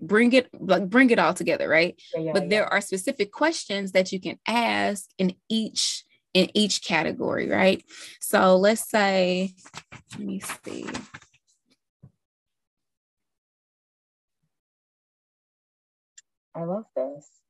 [0.01, 1.99] bring it like bring it all together right?
[2.13, 6.83] Yeah, yeah, but there are specific questions that you can ask in each in each
[6.83, 7.83] category right?
[8.19, 9.53] So let's say
[10.17, 10.87] let me see.
[16.53, 17.41] I love this.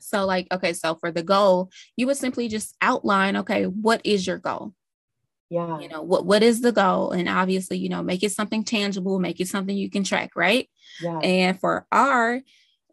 [0.00, 4.26] so like okay so for the goal you would simply just outline okay what is
[4.26, 4.74] your goal
[5.50, 5.80] Yeah.
[5.80, 9.18] you know what what is the goal and obviously you know make it something tangible
[9.18, 10.68] make it something you can track right
[11.02, 11.18] Yeah.
[11.18, 12.40] and for r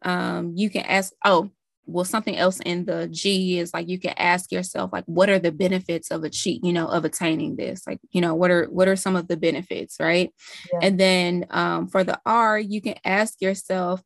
[0.01, 1.51] um you can ask oh
[1.85, 5.39] well something else in the g is like you can ask yourself like what are
[5.39, 8.87] the benefits of achieve you know of attaining this like you know what are what
[8.87, 10.33] are some of the benefits right
[10.73, 10.79] Yeah.
[10.81, 14.01] and then um for the r you can ask yourself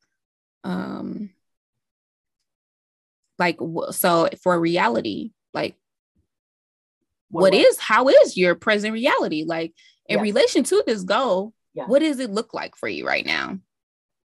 [0.66, 1.30] um
[3.40, 3.58] like
[3.92, 5.76] so for reality like
[7.32, 9.74] what is how is your present reality like
[10.08, 10.22] in Yeah.
[10.24, 11.86] relation to this goal Yeah.
[11.86, 13.60] what does it look like for you right now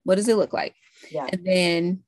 [0.05, 0.75] what does it look like
[1.11, 1.27] Yeah.
[1.33, 2.03] and then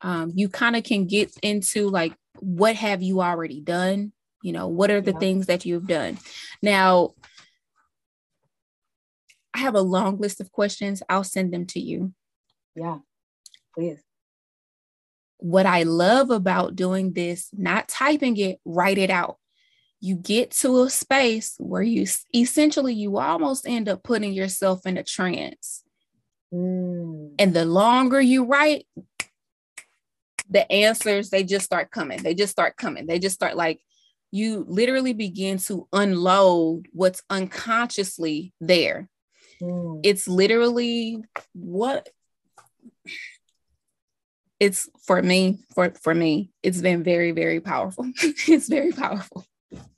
[0.00, 4.12] um, you kind of can get into like what have you already done
[4.42, 5.18] you know what are the Yeah.
[5.18, 6.18] things that you've done
[6.62, 7.10] now
[9.54, 12.12] i have a long list of questions i'll send them to you
[12.74, 12.98] Yeah.
[13.74, 14.00] Please.
[15.38, 19.38] what I love about doing this, not typing it, write it out.
[20.02, 24.98] You get to a space where you essentially you almost end up putting yourself in
[24.98, 25.84] a trance.
[26.52, 27.36] Mm.
[27.38, 28.86] And the longer you write,
[30.50, 32.20] the answers they just start coming.
[32.20, 33.06] They just start coming.
[33.06, 33.80] They just start like
[34.32, 39.08] you literally begin to unload what's unconsciously there.
[39.62, 40.00] Mm.
[40.02, 42.08] It's literally what
[44.58, 48.08] it's for me for for me it's been very very powerful
[48.46, 49.44] it's very powerful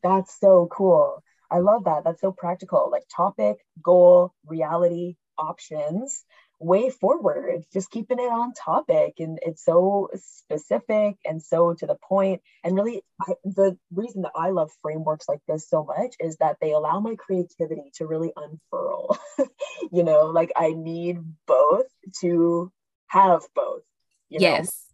[0.03, 1.23] That's so cool.
[1.51, 2.05] I love that.
[2.05, 2.89] That's so practical.
[2.91, 6.25] Like topic, goal, reality, options,
[6.59, 7.65] way forward.
[7.73, 9.15] Just keeping it on topic.
[9.19, 12.43] And it's so specific and so to the point.
[12.63, 16.57] And really, I, the reason that I love frameworks like this so much is that
[16.61, 19.19] they allow my creativity to really unfurl.
[19.93, 21.87] you know, like I need both
[22.21, 22.73] to
[23.09, 23.83] have both.
[24.29, 24.47] You know?
[24.47, 24.85] yes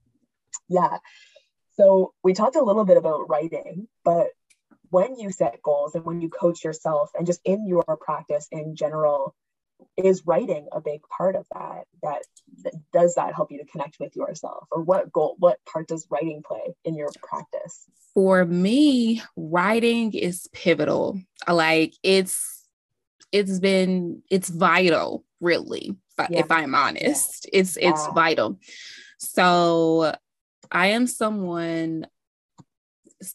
[0.68, 0.98] Yeah.
[1.76, 4.28] So we talked a little bit about writing, but
[4.90, 8.76] when you set goals and when you coach yourself and just in your practice in
[8.76, 9.34] general,
[9.96, 11.84] is writing a big part of that?
[12.02, 12.22] That,
[12.64, 14.66] that does that help you to connect with yourself?
[14.70, 17.86] Or what goal, what part does writing play in your practice?
[18.12, 22.66] for me writing is pivotal like it's
[23.30, 26.40] it's been it's vital really if, Yeah.
[26.40, 28.12] if i'm honest it's it's Yeah.
[28.12, 28.58] vital
[29.18, 30.14] so
[30.72, 32.06] i am someone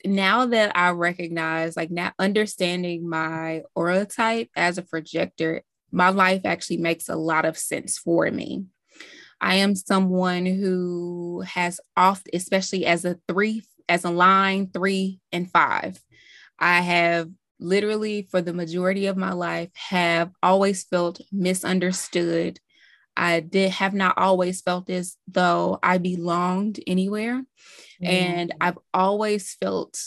[0.04, 5.62] now that i recognize like now understanding my aura type as a projector
[5.96, 8.66] my life actually makes a lot of sense for me.
[9.40, 15.50] I am someone who has oft especially as a three as a line three and
[15.52, 16.02] five
[16.60, 22.60] i have literally for the majority of my life have always felt misunderstood.
[23.16, 27.44] I did have not always felt as though i belonged anywhere
[28.04, 28.58] and Mm.
[28.62, 30.00] I've always felt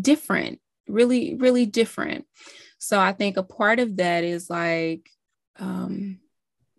[0.00, 2.26] different, really, really different.
[2.78, 5.08] So I think a part of that is like,
[5.58, 6.18] um,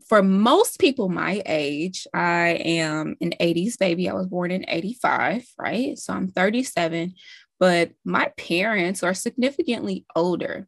[0.08, 4.08] for most people my age, I am an 80s baby.
[4.08, 5.98] I was born in 85, right?
[5.98, 7.16] So I'm 37,
[7.60, 10.68] but my parents are significantly older.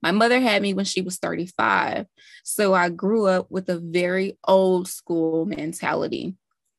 [0.00, 2.06] My mother had me when she was 35.
[2.44, 6.36] So I grew up with a very old school mentality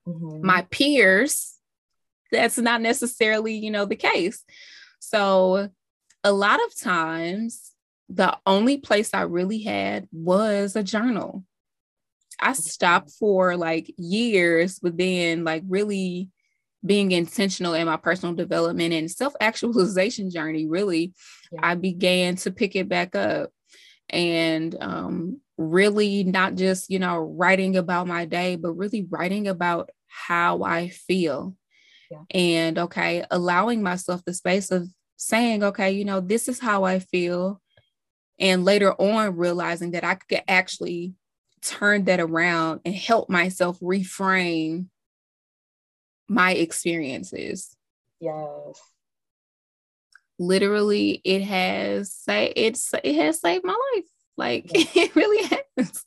[0.08, 0.42] Mhm.
[0.44, 1.54] my peers
[2.32, 4.44] that's not necessarily you know the case.
[5.00, 5.70] So
[6.24, 7.72] a lot of times
[8.10, 11.44] the only place i really had was a journal.
[12.40, 16.30] I stopped for like years but then like really
[16.86, 21.14] being intentional in my personal development and self-actualization journey really.
[21.52, 21.62] Yeah.
[21.64, 23.52] i began to pick it back up.
[24.10, 29.90] And um, really not just you know writing about my day but really writing about
[30.08, 31.56] how i feel
[32.12, 32.24] Yeah.
[32.32, 37.00] and okay allowing myself the space of saying okay you know this is how i
[37.00, 37.62] feel
[38.38, 41.14] and later on realizing that i could actually
[41.62, 44.88] turn that around and help myself reframe
[46.28, 47.76] my experiences
[48.20, 48.80] Yes.
[50.38, 54.06] literally it has say it's it has saved my life
[54.38, 54.86] like Yeah.
[55.04, 56.06] it really has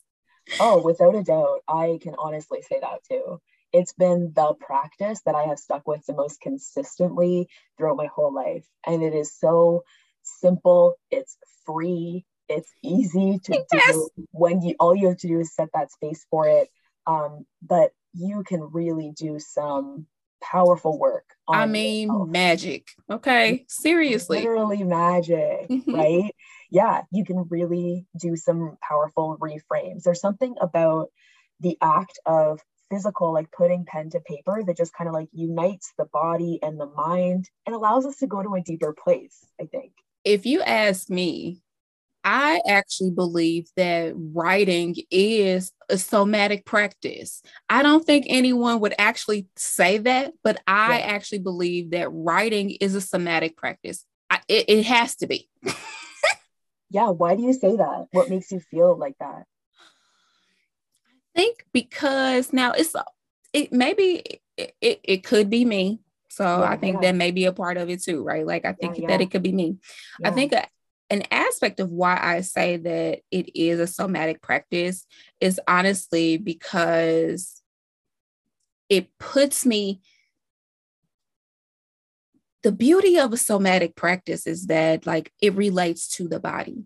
[0.59, 1.59] Oh, without a doubt.
[1.67, 3.39] I can honestly say that too.
[3.71, 8.33] It's been the practice that I have stuck with the most consistently throughout my whole
[8.33, 8.65] life.
[8.85, 9.83] And it is so
[10.23, 13.93] simple, it's free, it's easy to yes.
[13.93, 16.69] do when you all you have to do is set that space for it.
[17.05, 20.07] Um, but you can really do some
[20.41, 21.25] powerful work.
[21.47, 22.29] I mean, yourself.
[22.29, 22.87] magic.
[23.09, 24.39] Okay, seriously.
[24.39, 25.37] Literally magic,
[25.69, 25.95] mm-hmm.
[25.95, 26.35] right?
[26.71, 30.03] Yeah, you can really do some powerful reframes.
[30.03, 31.09] There's something about
[31.59, 32.59] the act of
[32.91, 36.79] physical, like putting pen to paper, that just kind of like unites the body and
[36.79, 39.91] the mind and allows us to go to a deeper place, I think.
[40.23, 41.61] If you ask me,
[42.23, 47.41] I actually believe that writing is a somatic practice.
[47.69, 51.05] I don't think anyone would actually say that, but I yeah.
[51.05, 54.05] actually believe that writing is a somatic practice.
[54.29, 55.49] I, it, it has to be.
[56.89, 57.09] yeah.
[57.09, 58.07] Why do you say that?
[58.11, 59.45] What makes you feel like that?
[61.35, 62.95] I think because now it's
[63.53, 65.99] it maybe it, it, it could be me.
[66.27, 67.09] So yeah, I think yeah.
[67.11, 68.45] that may be a part of it too, right?
[68.45, 69.77] Like I think that it could be me.
[70.23, 70.53] I think
[71.09, 75.05] an aspect of why I say that it is a somatic practice
[75.41, 77.61] is honestly because
[78.89, 80.01] it puts me.
[82.61, 86.83] The beauty of a somatic practice is that, like, it relates to the body,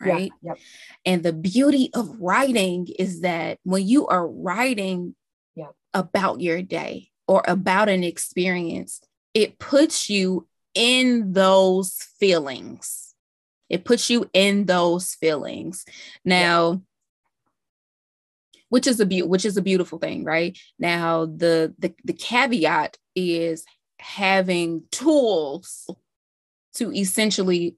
[0.00, 0.32] right?
[0.42, 0.58] Yeah, yep.
[1.06, 5.14] And the beauty of writing is that when you are writing
[5.54, 5.72] yep.
[5.94, 9.00] about your day or about an experience,
[9.34, 13.13] it puts you in those feelings
[13.68, 15.84] it puts you in those feelings.
[16.24, 16.78] Now, yeah.
[18.68, 20.58] which is a be- which is a beautiful thing, right?
[20.78, 23.64] Now, the the the caveat is
[23.98, 25.88] having tools
[26.74, 27.76] to essentially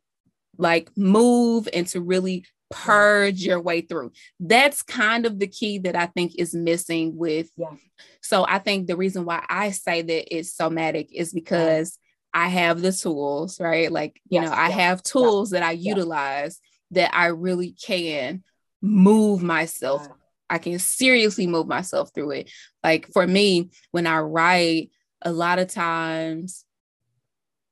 [0.58, 4.12] like move and to really purge your way through.
[4.40, 7.50] That's kind of the key that I think is missing with.
[7.56, 7.74] Yeah.
[8.22, 11.98] So I think the reason why I say that it's somatic is because
[12.36, 13.90] I have the tools, right?
[13.90, 16.60] Like, you yes, know, I have tools that I utilize
[16.90, 18.44] that I really can
[18.82, 20.06] move myself.
[20.50, 22.50] I can seriously move myself through it.
[22.84, 24.90] Like for me, when I write,
[25.22, 26.66] a lot of times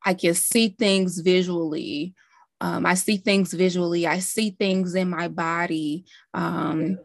[0.02, 2.14] I can see things visually.
[2.62, 4.06] Um, I see things visually.
[4.06, 6.06] I see things in my body.
[6.32, 6.98] Um,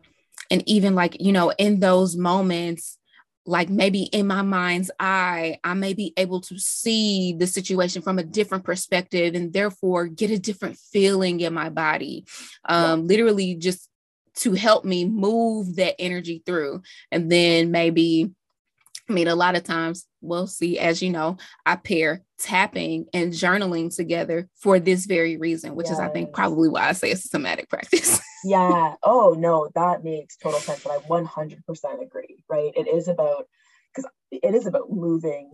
[0.50, 2.99] and even like, you know, in those moments,
[3.50, 8.20] like maybe in my mind's eye, I may be able to see the situation from
[8.20, 12.26] a different perspective and therefore get a different feeling in my body.
[12.66, 13.08] Um.
[13.08, 13.90] Literally, just
[14.36, 16.82] to help me move that energy through.
[17.12, 18.30] And then maybe,
[19.10, 23.34] I mean, a lot of times we'll see, as you know, I pair tapping and
[23.34, 25.94] journaling together for this very reason, which yes.
[25.94, 28.20] is, I think, probably why I say it's a somatic practice.
[28.44, 28.96] yeah.
[29.04, 30.86] Oh, no, that makes total sense.
[30.86, 32.72] And I 100% agree, right?
[32.76, 33.46] It is about,
[33.94, 35.52] because it is about moving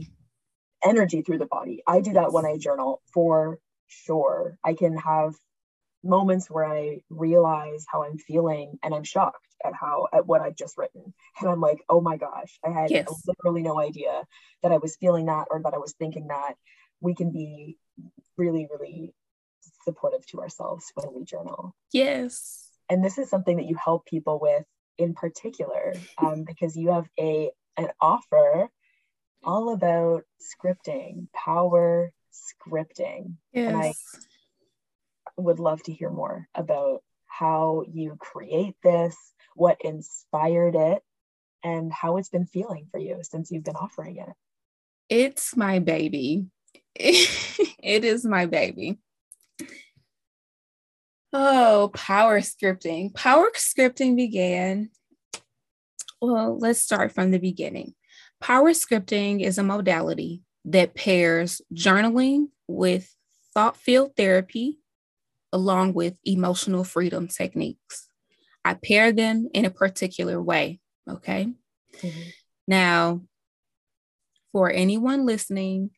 [0.83, 1.81] energy through the body.
[1.87, 4.57] I do that when I journal for sure.
[4.63, 5.33] I can have
[6.05, 10.55] moments where I realize how I'm feeling and I'm shocked at how at what I've
[10.55, 11.13] just written.
[11.39, 13.07] And I'm like, oh my gosh, I had yes.
[13.27, 14.23] literally no idea
[14.63, 16.55] that I was feeling that or that I was thinking that.
[17.01, 17.77] We can be
[18.37, 19.13] really, really
[19.83, 21.75] supportive to ourselves when we journal.
[21.91, 24.63] Yes and this is something that you help people with
[24.97, 28.69] in particular um, because you have a an offer
[29.43, 33.67] all about scripting power scripting yes.
[33.67, 33.93] and i
[35.37, 39.15] would love to hear more about how you create this
[39.55, 41.01] what inspired it
[41.63, 44.33] and how it's been feeling for you since you've been offering it
[45.09, 46.45] it's my baby
[46.95, 48.97] it is my baby
[51.37, 53.13] Oh, power scripting.
[53.13, 54.89] Power scripting began.
[56.21, 57.93] Well, let's start from the beginning.
[58.39, 63.13] Power scripting is a modality that pairs journaling with
[63.53, 64.79] thought field therapy
[65.55, 68.09] along with emotional freedom techniques.
[68.65, 70.81] I pair them in a particular way.
[71.09, 71.47] Okay.
[72.01, 72.21] Mm-hmm.
[72.67, 73.21] Now,
[74.51, 75.91] for anyone listening,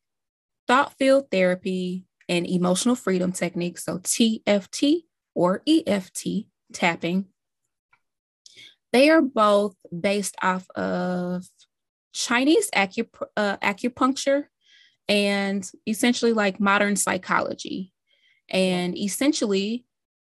[0.67, 7.25] thought field therapy and emotional freedom techniques, so TFT, or EFT tapping.
[8.93, 11.45] They are both based off of
[12.13, 14.45] Chinese acup- uh, acupuncture
[15.07, 17.93] and essentially like modern psychology.
[18.49, 19.85] And essentially,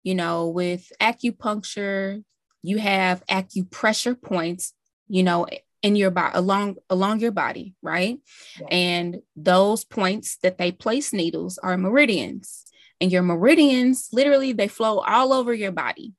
[0.03, 2.23] you know, with acupuncture,
[2.63, 4.73] you have acupressure points,
[5.07, 5.47] you know,
[5.81, 8.19] in your body along along your body, right?
[8.59, 8.67] Yeah.
[8.69, 12.65] And those points that they place needles are meridians
[12.99, 16.13] and your meridians literally they flow all over your body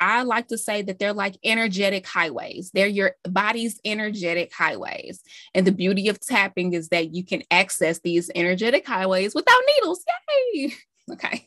[0.00, 2.70] I like to say that they're like energetic highways.
[2.74, 5.22] They're your body's energetic highways.
[5.54, 10.04] And the beauty of tapping is that you can access these energetic highways without needles.
[10.54, 10.74] Yay!
[11.10, 11.46] Okay.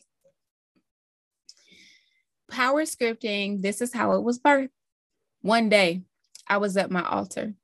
[2.50, 4.70] power scripting, this is how it was birthed.
[5.40, 6.02] One day,
[6.46, 7.54] I was at my altar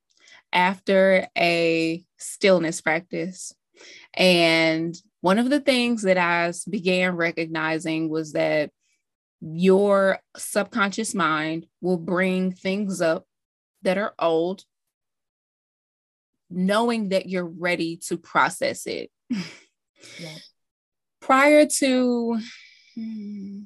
[0.53, 3.53] after a stillness practice.
[4.15, 8.71] And one of the things that I began recognizing was that
[9.41, 13.27] your subconscious mind will bring things up
[13.83, 14.65] that are old,
[16.49, 19.11] knowing that you're ready to process it.
[21.27, 22.39] Prior to,
[22.95, 23.63] hmm,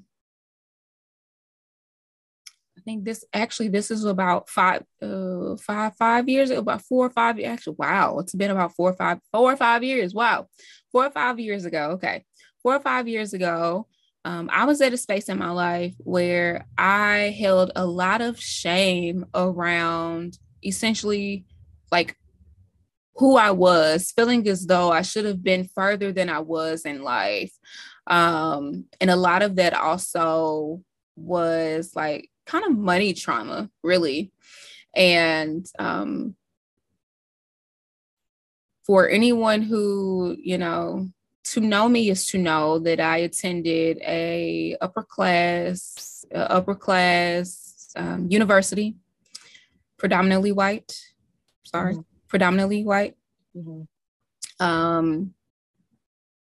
[2.79, 7.11] I think this actually this is about five, uh, five, five years, about four or
[7.11, 7.39] five.
[7.39, 10.15] Actually, wow, it's been about four or five, four or five years.
[10.15, 10.47] Wow,
[10.91, 11.91] four or five years ago.
[11.97, 12.25] Okay,
[12.63, 13.87] four or five years ago,
[14.25, 18.41] um, I was at a space in my life where I held a lot of
[18.41, 21.45] shame around essentially
[21.93, 22.17] like
[23.17, 27.03] who I was, feeling as though I should have been further than I was in
[27.03, 27.53] life.
[28.07, 30.83] Um, and a lot of that also
[31.17, 34.33] was like kind of money trauma, really.
[34.95, 36.35] And um,
[38.85, 41.09] for anyone who, you know,
[41.45, 47.93] to know me is to know that I attended a upper class, uh, upper class
[47.97, 48.97] um, university,
[49.97, 50.99] predominantly white.
[51.65, 52.10] Sorry, mm-hmm.
[52.31, 53.17] Predominantly white.
[53.55, 54.65] Mm-hmm.
[54.65, 55.35] Um,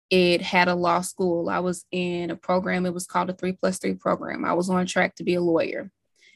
[0.09, 1.49] it had a law school.
[1.49, 2.85] I was in a program.
[2.85, 4.43] It was called a three plus three program.
[4.43, 5.91] I was on track to be a lawyer.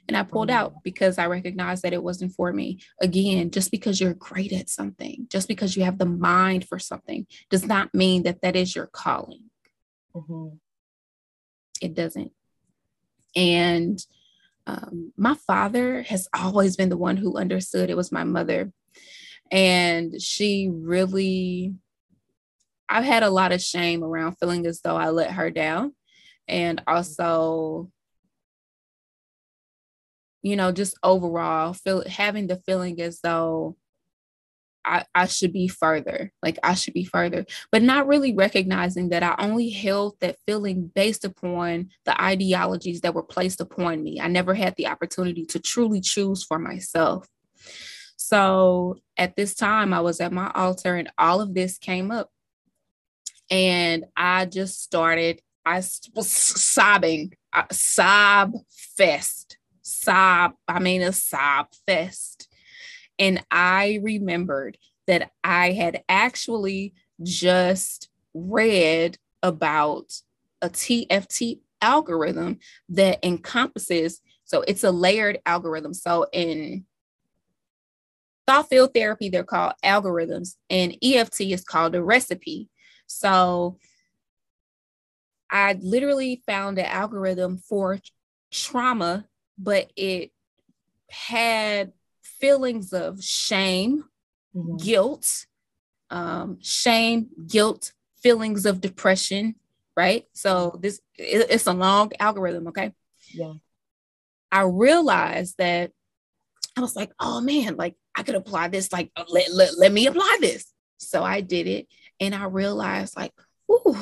[0.07, 2.79] And I pulled out because I recognized that it wasn't for me.
[3.01, 7.27] Again, just because you're great at something, just because you have the mind for something,
[7.49, 9.43] does not mean that that is your calling.
[10.15, 10.55] Mm-hmm.
[11.81, 12.31] It doesn't.
[13.35, 14.03] And
[14.67, 17.89] um, my father has always been the one who understood.
[17.89, 18.73] It was my mother.
[19.51, 21.75] And she really
[22.91, 25.93] I've had a lot of shame around feeling as though I let her down.
[26.47, 27.89] And also,
[30.41, 33.77] you know, just overall feel having the feeling as though
[34.83, 39.23] I, I should be further, like I should be further, but not really recognizing that
[39.23, 44.19] I only held that feeling based upon the ideologies that were placed upon me.
[44.19, 47.27] I never had the opportunity to truly choose for myself.
[48.31, 52.29] So at this time, I was at my altar and all of this came up
[53.49, 55.41] and I just started.
[55.65, 55.83] I
[56.15, 58.53] was sobbing, uh, sob
[58.95, 60.53] fest, sob.
[60.65, 62.47] I mean, a sob fest.
[63.19, 64.77] And I remembered
[65.07, 70.13] that I had actually just read about
[70.61, 75.93] a TFT algorithm that encompasses, so it's a layered algorithm.
[75.93, 76.85] So in
[78.47, 82.69] thought field therapy, they're called algorithms, and EFT is called a recipe.
[83.07, 83.77] So
[85.49, 87.99] I literally found an algorithm for
[88.51, 89.25] trauma,
[89.57, 90.31] but it
[91.09, 91.91] had
[92.23, 94.05] feelings of shame,
[94.55, 94.77] mm-hmm.
[94.77, 95.45] guilt,
[96.09, 99.55] um, shame, guilt, feelings of depression,
[99.97, 100.25] right?
[100.33, 102.93] So this it, it's a long algorithm, okay?
[103.33, 103.53] Yeah.
[104.51, 105.91] I realized that
[106.77, 110.07] I was like, oh man, like I could apply this, like let, let, let me
[110.07, 110.71] apply this.
[110.97, 111.87] So I did it
[112.19, 113.33] and I realized like,
[113.71, 113.97] ooh,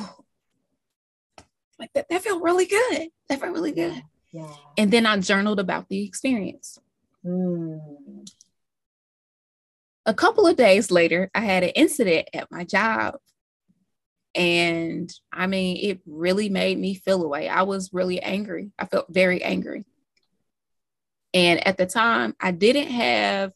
[1.78, 3.08] like that, that felt really good.
[3.28, 4.02] That felt really good.
[4.32, 4.52] Yeah.
[4.76, 6.78] And then I journaled about the experience.
[7.24, 8.28] Mm.
[10.06, 13.16] A couple of days later, I had an incident at my job.
[14.34, 17.48] And I mean, it really made me feel away.
[17.48, 18.70] I was really angry.
[18.78, 19.84] I felt very angry.
[21.34, 23.52] And at the time, I didn't have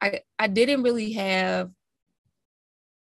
[0.00, 1.70] I, I didn't really have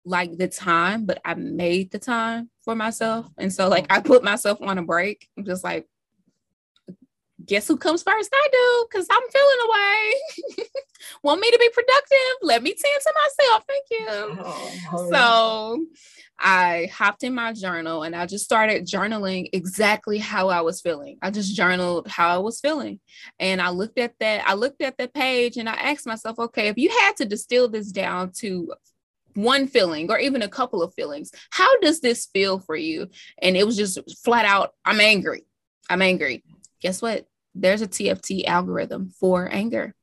[0.03, 3.27] like the time, but I made the time for myself.
[3.37, 3.95] And so like oh.
[3.95, 5.27] I put myself on a break.
[5.37, 5.87] I'm just like,
[7.45, 8.29] guess who comes first?
[8.33, 10.67] I do, because I'm feeling away.
[11.23, 12.17] Want me to be productive?
[12.41, 13.63] Let me tend to myself.
[13.67, 14.07] Thank you.
[14.93, 15.85] Oh, so
[16.39, 21.17] I hopped in my journal and I just started journaling exactly how I was feeling.
[21.21, 22.99] I just journaled how I was feeling.
[23.39, 26.67] And I looked at that, I looked at the page and I asked myself, okay,
[26.67, 28.73] if you had to distill this down to
[29.35, 31.31] one feeling or even a couple of feelings.
[31.51, 33.07] How does this feel for you?
[33.41, 35.45] And it was just flat out, I'm angry.
[35.89, 36.43] I'm angry.
[36.81, 37.27] Guess what?
[37.53, 39.95] There's a TFT algorithm for anger.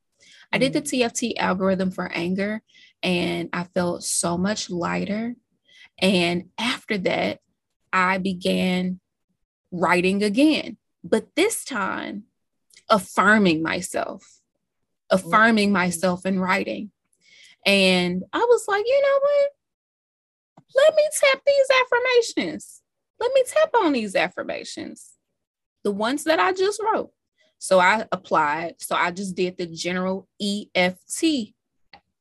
[0.53, 1.03] I did the mm.
[1.03, 2.63] TFT algorithm for anger
[3.03, 5.35] and I felt so much lighter.
[6.01, 7.41] And after that,
[7.93, 9.01] I began
[9.71, 12.25] writing again, but this time
[12.89, 14.41] affirming myself,
[15.11, 16.91] affirming myself in writing.
[17.67, 19.51] And I was like, you know what?
[20.75, 22.83] Let me tap these affirmations.
[23.21, 25.13] Let me tap on these affirmations.
[25.85, 27.11] the ones that I just wrote.
[27.59, 28.75] So I applied.
[28.79, 31.55] So I just did the general EFT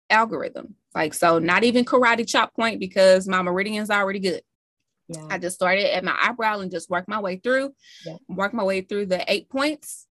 [0.10, 0.76] algorithm.
[0.96, 4.42] Like, so not even karate chop point because my meridian's already good.
[5.08, 5.28] Yeah.
[5.30, 7.74] I just started at my eyebrow and just worked my way through,
[8.06, 8.18] yeah.
[8.28, 10.06] worked my way through the eight points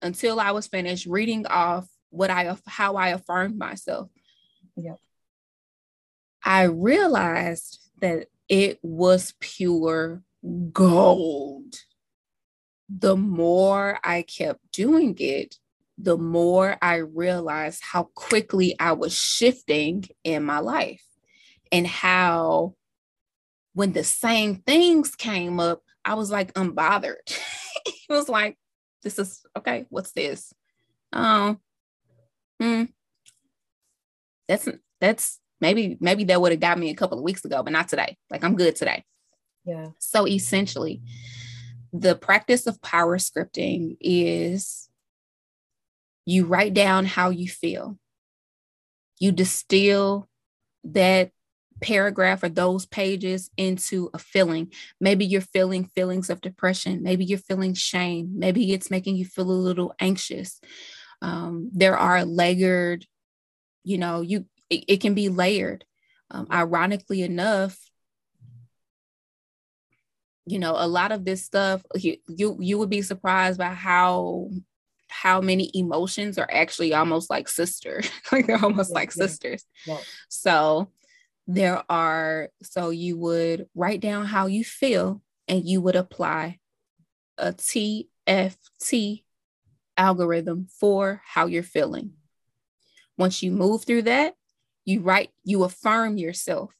[0.00, 4.08] until I was finished reading off what I how I affirmed myself.
[4.76, 4.94] Yeah.
[6.42, 10.22] I realized that it was pure
[10.72, 11.74] gold.
[12.88, 15.56] The more I kept doing it,
[15.98, 21.04] the more I realized how quickly I was shifting in my life
[21.72, 22.74] and how
[23.74, 27.16] when the same things came up, I was like unbothered.
[27.86, 28.56] it was like,
[29.02, 30.52] this is okay, what's this?
[31.12, 31.60] Um,
[32.60, 32.84] hmm.
[34.48, 34.68] That's
[35.00, 37.88] that's maybe maybe that would have got me a couple of weeks ago, but not
[37.88, 38.16] today.
[38.30, 39.04] Like I'm good today.
[39.64, 39.88] Yeah.
[39.98, 41.02] So essentially,
[41.98, 44.88] the practice of power scripting is
[46.24, 47.98] you write down how you feel.
[49.18, 50.28] You distill
[50.84, 51.32] that
[51.80, 54.72] paragraph or those pages into a feeling.
[55.00, 57.02] Maybe you're feeling feelings of depression.
[57.02, 58.32] Maybe you're feeling shame.
[58.36, 60.60] Maybe it's making you feel a little anxious.
[61.22, 63.06] Um, there are layered,
[63.84, 65.84] you know, you it, it can be layered.
[66.30, 67.78] Um, ironically enough,
[70.50, 74.50] you know, a lot of this stuff you, you you would be surprised by how
[75.08, 79.26] how many emotions are actually almost like sister, like they're almost yeah, like yeah.
[79.26, 79.64] sisters.
[79.86, 79.98] Yeah.
[80.28, 80.90] So
[81.46, 86.58] there are so you would write down how you feel and you would apply
[87.38, 89.22] a TFT
[89.96, 92.12] algorithm for how you're feeling.
[93.16, 94.34] Once you move through that,
[94.84, 96.72] you write, you affirm yourself.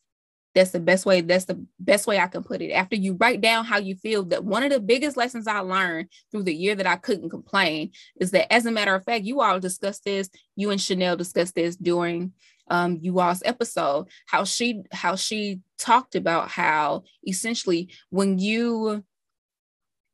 [0.54, 1.20] That's the best way.
[1.20, 2.72] That's the best way I can put it.
[2.72, 6.08] After you write down how you feel, that one of the biggest lessons I learned
[6.30, 9.40] through the year that I couldn't complain is that, as a matter of fact, you
[9.40, 10.30] all discussed this.
[10.56, 12.32] You and Chanel discussed this during
[12.68, 14.08] um, you all's episode.
[14.26, 19.04] How she how she talked about how essentially when you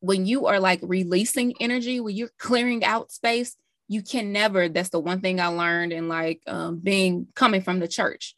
[0.00, 3.56] when you are like releasing energy, when you're clearing out space,
[3.88, 7.80] you can never that's the one thing i learned in like um, being coming from
[7.80, 8.34] the church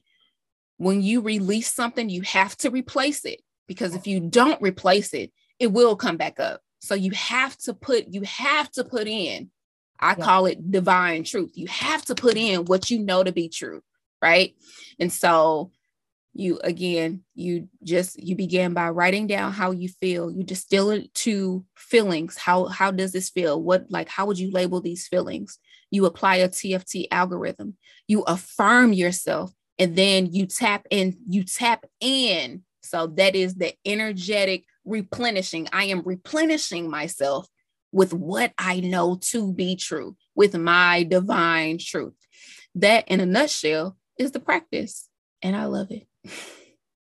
[0.79, 5.33] when you release something you have to replace it because if you don't replace it
[5.59, 6.61] it will come back up.
[6.81, 9.51] So you have to put you have to put in
[9.99, 10.25] i yeah.
[10.25, 11.53] call it divine truth.
[11.55, 13.83] You have to put in what you know to be true
[14.23, 14.55] right?
[14.99, 15.71] And so
[16.39, 20.31] you again you just you begin by writing down how you feel.
[20.31, 22.37] You distill it to feelings.
[22.37, 23.63] How how does this feel?
[23.63, 25.59] What like how would you label these feelings?
[25.91, 27.77] You apply a tft algorithm.
[28.07, 32.63] You affirm yourself and then you tap in you tap in.
[32.83, 35.69] So that is the energetic replenishing.
[35.73, 37.49] I am replenishing myself
[37.93, 42.15] with what i know to be true with my divine truth.
[42.75, 45.09] That in a nutshell is the practice
[45.43, 46.07] and i love it.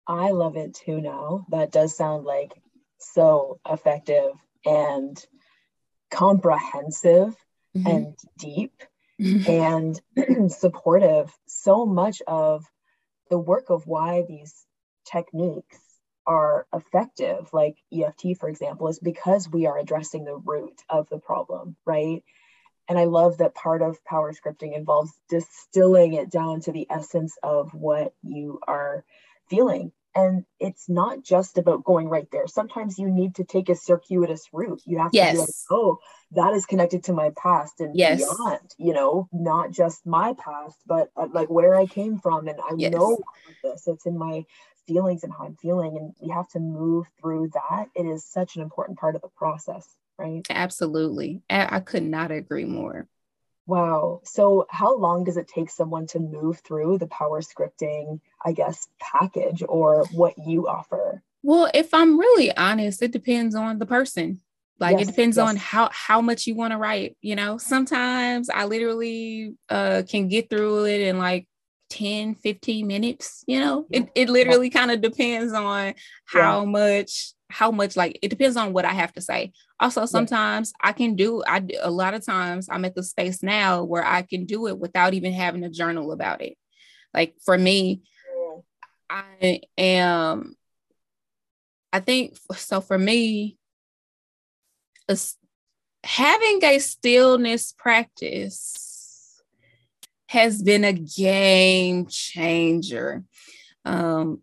[0.08, 1.46] I love it too now.
[1.50, 2.52] That does sound like
[3.00, 4.32] so effective
[4.66, 5.24] and
[6.10, 7.36] comprehensive
[7.76, 7.88] mm-hmm.
[7.88, 8.74] and deep
[9.48, 10.00] and
[10.52, 11.32] supportive.
[11.48, 12.66] So much of
[13.30, 14.66] the work of why these
[15.06, 15.80] techniques
[16.28, 21.20] are effective, like EFT, for example, is because we are addressing the root of the
[21.20, 22.24] problem, right?
[22.88, 27.38] And I love that part of power scripting involves distilling it down to the essence
[27.42, 29.06] of what you are
[29.50, 29.92] feeling.
[30.14, 32.48] And it's not just about going right there.
[32.48, 34.82] Sometimes you need to take a circuitous route.
[34.86, 35.34] You have to yes.
[35.34, 36.00] be like, oh,
[36.32, 38.20] that is connected to my past and yes.
[38.20, 42.48] beyond, you know, not just my past, but uh, like where I came from.
[42.48, 42.92] And I yes.
[42.92, 43.20] know
[43.64, 44.44] this, it's in my
[44.88, 45.96] feelings and how I'm feeling.
[45.98, 47.86] And we have to move through that.
[47.96, 49.88] It is such an important part of the process
[50.22, 50.46] right?
[50.50, 51.42] Absolutely.
[51.50, 53.08] I could not agree more.
[53.68, 54.22] Wow.
[54.24, 58.88] So, how long does it take someone to move through the power scripting, I guess,
[59.00, 61.22] package or what you offer?
[61.44, 64.42] Well, if I'm really honest, it depends on the person.
[64.80, 65.48] Like yes, it depends yes.
[65.48, 67.16] on how how much you want to write.
[67.22, 71.48] You know, sometimes I literally uh, can get through it in like
[71.92, 73.44] 10, 15 minutes.
[73.46, 74.00] You know, yeah.
[74.00, 74.80] it, it literally yeah.
[74.80, 75.94] kind of depends on
[76.26, 76.66] how yeah.
[76.66, 79.52] much how much like it depends on what I have to say.
[79.80, 80.90] Also, sometimes yeah.
[80.90, 84.22] I can do I a lot of times I'm at the space now where I
[84.24, 86.58] can do it without even having a journal about it.
[87.14, 88.02] Like for me,
[89.10, 90.56] I am
[91.94, 93.58] I think so for me
[96.04, 99.42] having a stillness practice
[100.28, 103.24] has been a game changer.
[103.86, 104.42] Um,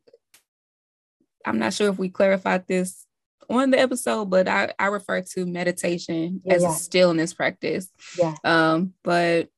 [1.49, 3.07] I'm not sure if we clarified this
[3.51, 6.71] on the episode, but I, I refer to meditation Yeah, as yeah.
[6.71, 7.91] a stillness practice.
[8.19, 8.35] Yeah.
[8.45, 9.49] Um, but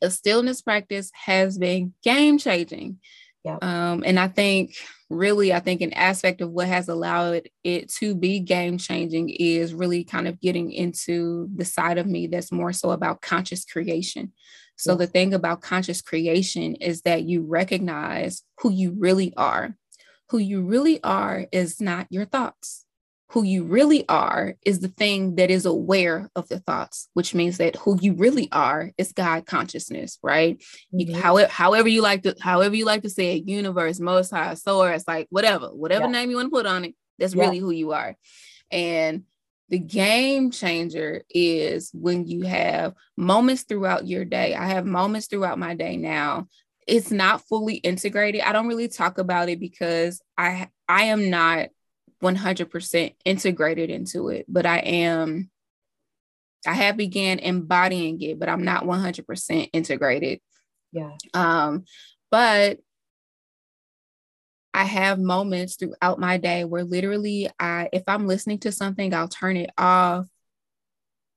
[0.00, 2.98] a stillness practice has been game changing.
[3.44, 3.58] Yeah.
[3.62, 4.74] Um, and I think
[5.08, 9.74] really, I think an aspect of what has allowed it to be game changing is
[9.74, 14.32] really kind of getting into the side of me that's more so about conscious creation.
[14.76, 19.76] So the thing about conscious creation is that you recognize who you really are.
[20.30, 22.86] Who you really are is not your thoughts.
[23.30, 27.58] Who you really are is the thing that is aware of the thoughts, which means
[27.58, 30.60] that who you really are is God consciousness, right?
[30.92, 31.16] You, Mhm.
[31.16, 35.04] however, however you like to, however you like to say it, universe, most high, source,
[35.06, 36.12] like whatever, whatever Yeah.
[36.12, 37.44] name you want to put on it, that's Yeah.
[37.44, 38.16] really who you are.
[38.70, 39.24] And
[39.68, 44.54] the game changer is when you have moments throughout your day.
[44.54, 46.48] I have moments throughout my day now.
[46.86, 48.40] It's not fully integrated.
[48.40, 51.68] I don't really talk about it because I I am not
[52.22, 55.50] 100% integrated into it, but I am
[56.66, 60.40] I have began embodying it, but I'm not 100% integrated.
[60.92, 61.12] Yeah.
[61.32, 61.84] Um,
[62.30, 62.80] but
[64.72, 69.28] I have moments throughout my day where literally I if I'm listening to something, I'll
[69.28, 70.26] turn it off.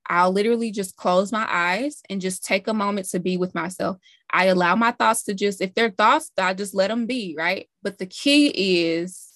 [0.08, 3.96] I'll literally just close my eyes and just take a moment to be with myself.
[4.32, 7.68] I allow my thoughts to just, if they're thoughts, I just let them be, right?
[7.82, 8.48] But the key
[8.92, 9.30] is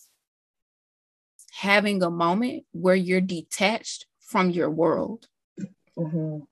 [1.53, 5.27] having a moment where you're detached from your world
[5.97, 6.47] Mhm.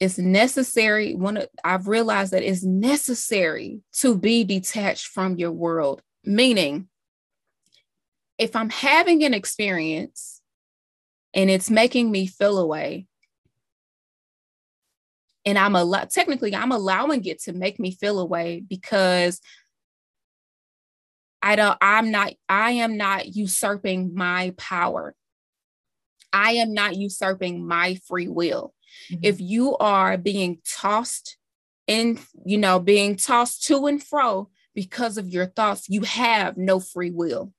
[0.00, 6.02] it's necessary one of- i've realized that it's necessary to be detached from your world
[6.24, 6.88] meaning
[8.38, 10.40] if i'm having an experience
[11.34, 13.06] and it's making me feel away
[15.44, 19.40] and i'm a lot technically i'm allowing it to make me feel away because
[21.42, 25.14] i don't i'm not i am not usurping my power
[26.32, 28.74] i am not usurping my free will
[29.12, 29.20] Mhm.
[29.22, 31.36] if you are being tossed
[31.86, 36.80] in, you know, being tossed to and fro because of your thoughts, you have no
[36.80, 37.52] free will.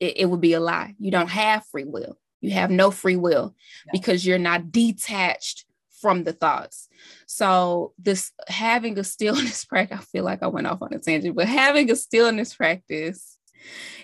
[0.00, 0.94] It, it would be a lie.
[0.98, 2.18] You don't have free will.
[2.40, 3.54] You have no free will
[3.86, 3.92] Yeah.
[3.92, 5.66] because you're not detached
[6.00, 6.88] from the thoughts.
[7.26, 11.36] So this having a stillness practice, I feel like I went off on a tangent,
[11.36, 13.38] but having a stillness practice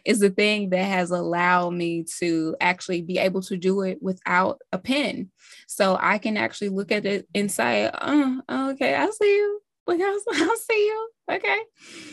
[0.05, 4.61] is the thing that has allowed me to actually be able to do it without
[4.73, 5.31] a pen.
[5.67, 9.61] So I can actually look at it and say, oh, okay, I see you.
[9.87, 11.09] Like, I I see you.
[11.31, 11.59] Okay.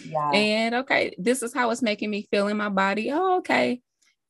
[0.08, 0.32] Yeah.
[0.32, 3.12] And okay, this is how it's making me feel in my body.
[3.12, 3.82] Oh, okay.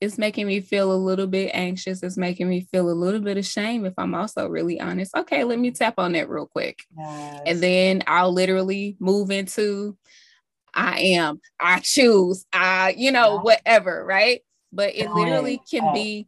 [0.02, 2.02] It's making me feel a little bit anxious.
[2.02, 5.16] It's making me feel a little bit ashamed if I'm also really honest.
[5.16, 6.80] Okay, let me tap on that real quick.
[6.98, 7.42] Yes.
[7.46, 9.96] And then I'll literally move into
[10.74, 13.42] I am, I choose, I, you know, Yeah.
[13.42, 14.42] whatever, right?
[14.72, 16.28] But it literally can be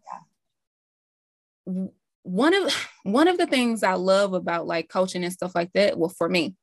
[2.23, 5.97] one of one of the things I love about like coaching and stuff like that.
[5.97, 6.55] Well, for me,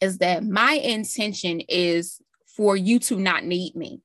[0.00, 4.00] is that my intention is for you to not need me.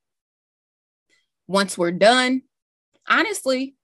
[1.52, 2.42] Once we're done,
[3.06, 3.74] honestly,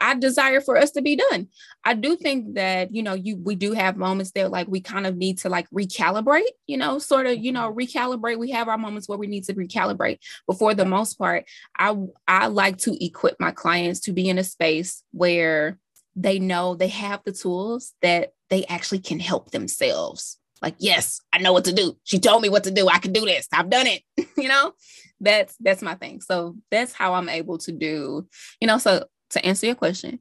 [0.00, 1.48] I desire for us to be done.
[1.84, 5.06] I do think that, you know, you we do have moments that like we kind
[5.06, 7.78] of need to like recalibrate, you know, sort of, you know, mm-hmm.
[7.78, 8.38] recalibrate.
[8.38, 10.18] We have our moments where we need to recalibrate.
[10.46, 11.44] But for the most part,
[11.78, 11.96] I
[12.26, 15.78] I like to equip my clients to be in a space where
[16.16, 20.38] they know they have the tools that they actually can help themselves.
[20.62, 21.96] Like, yes, I know what to do.
[22.04, 22.88] She told me what to do.
[22.88, 23.46] I can do this.
[23.52, 24.02] I've done it.
[24.36, 24.72] you know,
[25.20, 26.20] that's that's my thing.
[26.20, 28.28] So that's how I'm able to do,
[28.60, 30.20] you know, so to answer your question,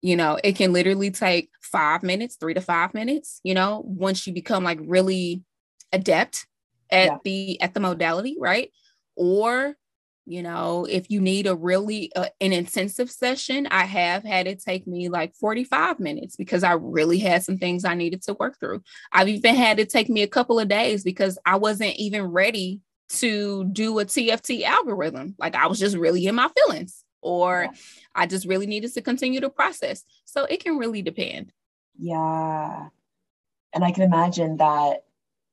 [0.00, 4.26] you know, it can literally take five minutes, three to five minutes, you know, once
[4.26, 5.42] you become like really
[5.92, 6.46] adept
[6.90, 7.18] at Yeah.
[7.24, 8.70] the at the modality, right?
[9.16, 9.76] Or
[10.30, 14.62] you know, if you need a really uh, an intensive session, I have had it
[14.62, 18.60] take me like 45 minutes because I really had some things I needed to work
[18.60, 18.82] through.
[19.10, 22.82] I've even had it take me a couple of days because I wasn't even ready
[23.08, 25.34] to do a TFT algorithm.
[25.38, 27.78] Like I was just really in my feelings or Yeah.
[28.14, 30.04] I just really needed to continue to process.
[30.24, 31.52] So it can really depend.
[31.98, 32.88] Yeah.
[33.72, 35.04] And I can imagine that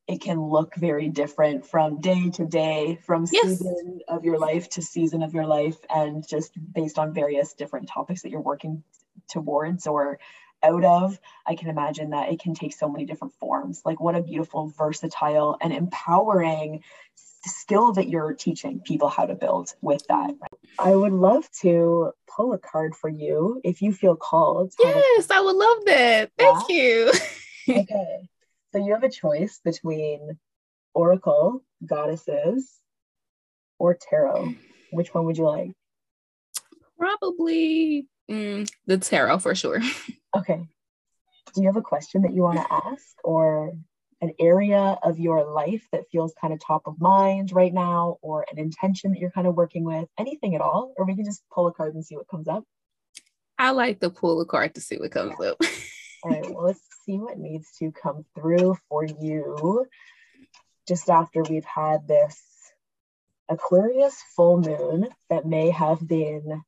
[0.08, 3.58] it can look very different from day to day, from Yes.
[3.58, 7.88] season of your life to season of your life, and just based on various different
[7.88, 8.84] topics that you're working
[9.28, 10.20] towards or
[10.62, 11.20] out of.
[11.48, 13.82] I can imagine that it can take so many different forms.
[13.84, 16.84] Like, what a beautiful, versatile, and empowering
[17.50, 20.32] skill that you're teaching people how to build with that.
[20.80, 24.72] I would love to pull a card for you if you feel called.
[24.80, 26.32] to have a Yes, I would love that.
[26.38, 27.12] Thank you.
[27.70, 28.30] okay.
[28.72, 30.38] So you have a choice between
[30.94, 32.70] Oracle, Goddesses,
[33.80, 34.54] or Tarot.
[34.92, 35.72] Which one would you like?
[36.98, 39.82] Probably mm, the tarot for sure.
[40.36, 40.68] Okay.
[41.54, 43.72] Do you have a question that you want to ask or
[44.22, 48.46] an area of your life that feels kind of top of mind right now or
[48.52, 50.08] an intention that you're kind of working with?
[50.18, 50.94] Anything at all?
[50.98, 52.64] Or we can just pull a card and see what comes up.
[53.58, 55.58] I like to pull a card to see what comes up.
[56.24, 59.88] all right, well, let's see what needs to come through for you
[60.88, 62.42] just after we've had this
[63.50, 66.64] Aquarius full moon that may have been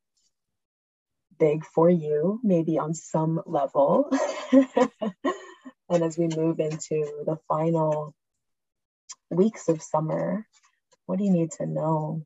[1.39, 4.09] big for you, maybe on some level.
[5.89, 8.13] and as we move into the final
[9.29, 10.45] weeks of summer,
[11.05, 12.25] what do you need to know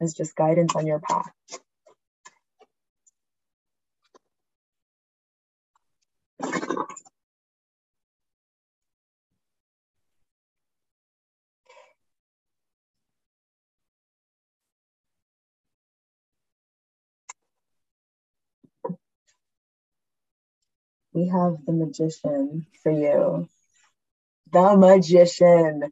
[0.00, 1.30] as just guidance on your path?
[21.14, 23.48] We have the magician for you.
[24.52, 25.82] The magician,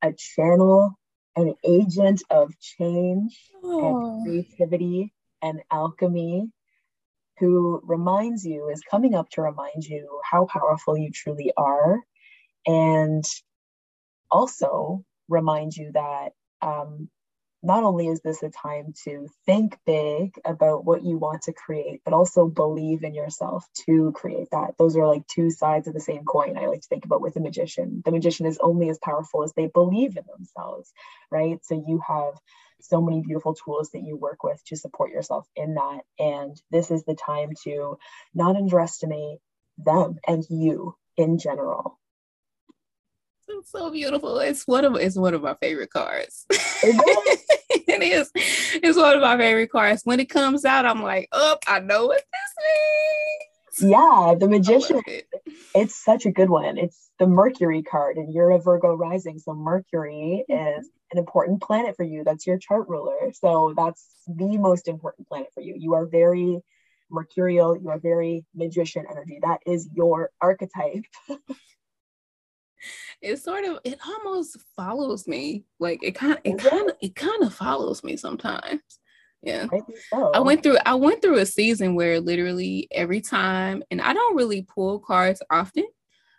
[0.00, 0.98] a channel,
[1.36, 4.22] an agent of change oh.
[4.24, 5.12] and creativity
[5.42, 6.50] and alchemy,
[7.38, 12.00] who reminds you, is coming up to remind you how powerful you truly are.
[12.66, 13.24] And
[14.30, 16.30] also remind you that
[16.62, 17.08] um,
[17.62, 22.00] not only is this a time to think big about what you want to create,
[22.04, 24.74] but also believe in yourself to create that.
[24.78, 26.58] Those are like two sides of the same coin.
[26.58, 28.02] I like to think about with a magician.
[28.04, 30.92] The magician is only as powerful as they believe in themselves,
[31.30, 31.58] right?
[31.64, 32.34] So you have
[32.80, 36.00] so many beautiful tools that you work with to support yourself in that.
[36.18, 37.98] And this is the time to
[38.34, 39.38] not underestimate
[39.78, 41.98] them and you in general
[43.58, 44.38] it's so beautiful.
[44.38, 46.46] It's one of it's one of my favorite cards.
[46.50, 48.30] it is.
[48.34, 50.02] It's one of my favorite cards.
[50.04, 53.92] When it comes out, I'm like, oh, I know what this means.
[53.92, 55.00] Yeah, the magician.
[55.06, 55.26] It.
[55.74, 56.76] It's such a good one.
[56.76, 59.38] It's the Mercury card, and you're a Virgo rising.
[59.38, 60.78] So Mercury mm-hmm.
[60.80, 62.24] is an important planet for you.
[62.24, 63.32] That's your chart ruler.
[63.32, 65.74] So that's the most important planet for you.
[65.78, 66.60] You are very
[67.10, 69.38] mercurial, you are very magician energy.
[69.42, 71.04] That is your archetype.
[73.20, 77.14] it sort of it almost follows me like it kind of it kind of it
[77.14, 78.80] kind of follows me sometimes.
[79.42, 79.66] Yeah.
[79.72, 79.80] I,
[80.10, 80.30] so.
[80.32, 84.36] I went through i went through a season where literally every time and i don't
[84.36, 85.84] really pull cards often.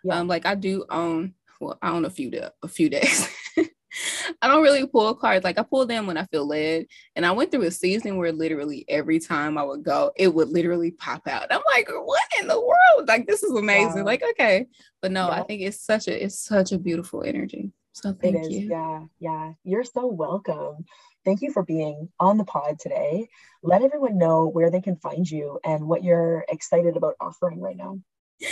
[0.04, 0.18] Yeah.
[0.20, 3.28] um like i do own well i own a few de- a few days
[4.42, 5.44] I don't really pull cards.
[5.44, 6.86] Like I pull them when I feel led.
[7.16, 10.48] And I went through a season where literally every time I would go, it would
[10.48, 11.46] literally pop out.
[11.50, 13.08] I'm like, what in the world?
[13.08, 14.00] Like this is amazing.
[14.00, 14.06] Wow.
[14.06, 14.66] Like, okay.
[15.00, 15.40] But no, yeah.
[15.40, 17.72] I think it's such a it's such a beautiful energy.
[17.92, 18.68] So thank you.
[18.70, 19.52] Yeah, yeah.
[19.62, 20.84] You're so welcome.
[21.24, 23.28] Thank you for being on the pod today.
[23.62, 27.76] Let everyone know where they can find you and what you're excited about offering right
[27.76, 27.98] now.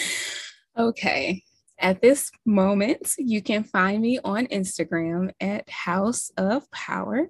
[0.74, 1.42] Okay.
[1.82, 7.26] At this moment, you can find me on Instagram at House of Power.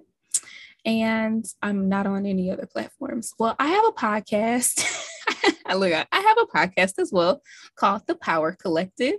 [0.85, 3.33] And I'm not on any other platforms.
[3.39, 4.85] Well, I have a podcast.
[5.75, 7.41] Look, I have a podcast as well
[7.75, 9.15] called The Power Collective.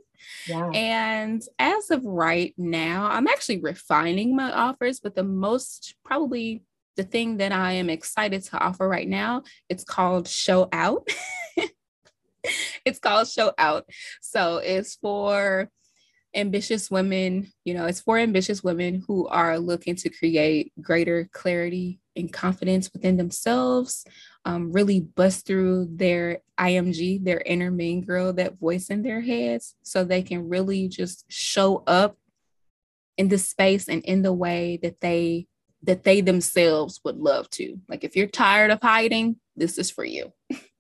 [0.47, 0.71] Yeah.
[0.71, 6.63] And as of right now, I'm actually refining my offers, but the most probably
[6.97, 11.09] the thing that I am excited to offer right now, it's called Show Out.
[12.85, 13.87] it's called Show Out.
[14.21, 15.71] So it's for
[16.35, 22.01] ambitious women, you know, it's for ambitious women who are looking to create greater clarity
[22.17, 24.05] and confidence within themselves,
[24.45, 29.75] um, really bust through their IMG, their inner mean girl, that voice in their heads,
[29.83, 32.17] so they can really just show up
[33.17, 35.47] in the space and in the way that they
[35.83, 37.77] that they themselves would love to.
[37.89, 40.33] Like if you're tired of hiding, this is for you.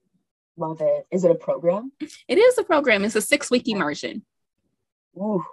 [0.57, 1.07] Love it.
[1.11, 1.93] Is it a program?
[2.29, 3.05] It is a program.
[3.05, 4.25] It's a six week immersion.
[5.17, 5.45] Ooh,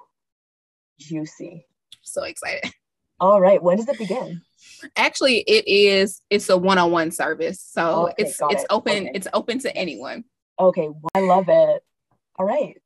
[0.99, 1.65] juicy.
[2.01, 2.71] So excited.
[3.19, 3.61] All right.
[3.61, 4.41] When does it begin?
[4.95, 6.21] Actually, it is.
[6.29, 8.67] It's a one on one service, so okay, it's it's it.
[8.69, 9.03] open.
[9.03, 9.11] Okay.
[9.13, 10.23] It's open to anyone.
[10.59, 11.83] Okay, I love it.
[12.37, 12.79] All right.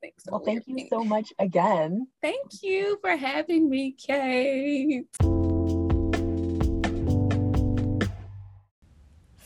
[0.00, 0.24] Thanks.
[0.28, 2.06] Well, thank you so much again.
[2.22, 5.06] Thank you for having me, Kate.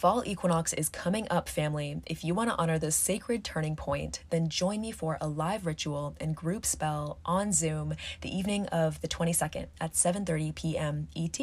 [0.05, 2.03] Fall equinox is coming up, family.
[2.05, 5.65] If you want to honor this sacred turning point, then join me for a live
[5.65, 11.09] ritual and group spell on Zoom the evening of the 22nd at 7:30 p.m.
[11.17, 11.41] ET.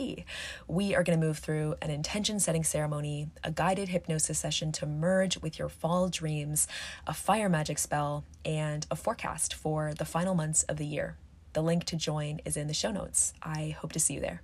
[0.68, 4.86] We are going to move through an intention setting ceremony, a guided hypnosis session to
[4.86, 6.68] merge with your fall dreams,
[7.08, 11.18] a fire magic spell, and a forecast for the final months of the year.
[11.54, 13.34] The link to join is in the show notes.
[13.42, 14.44] I hope to see you there.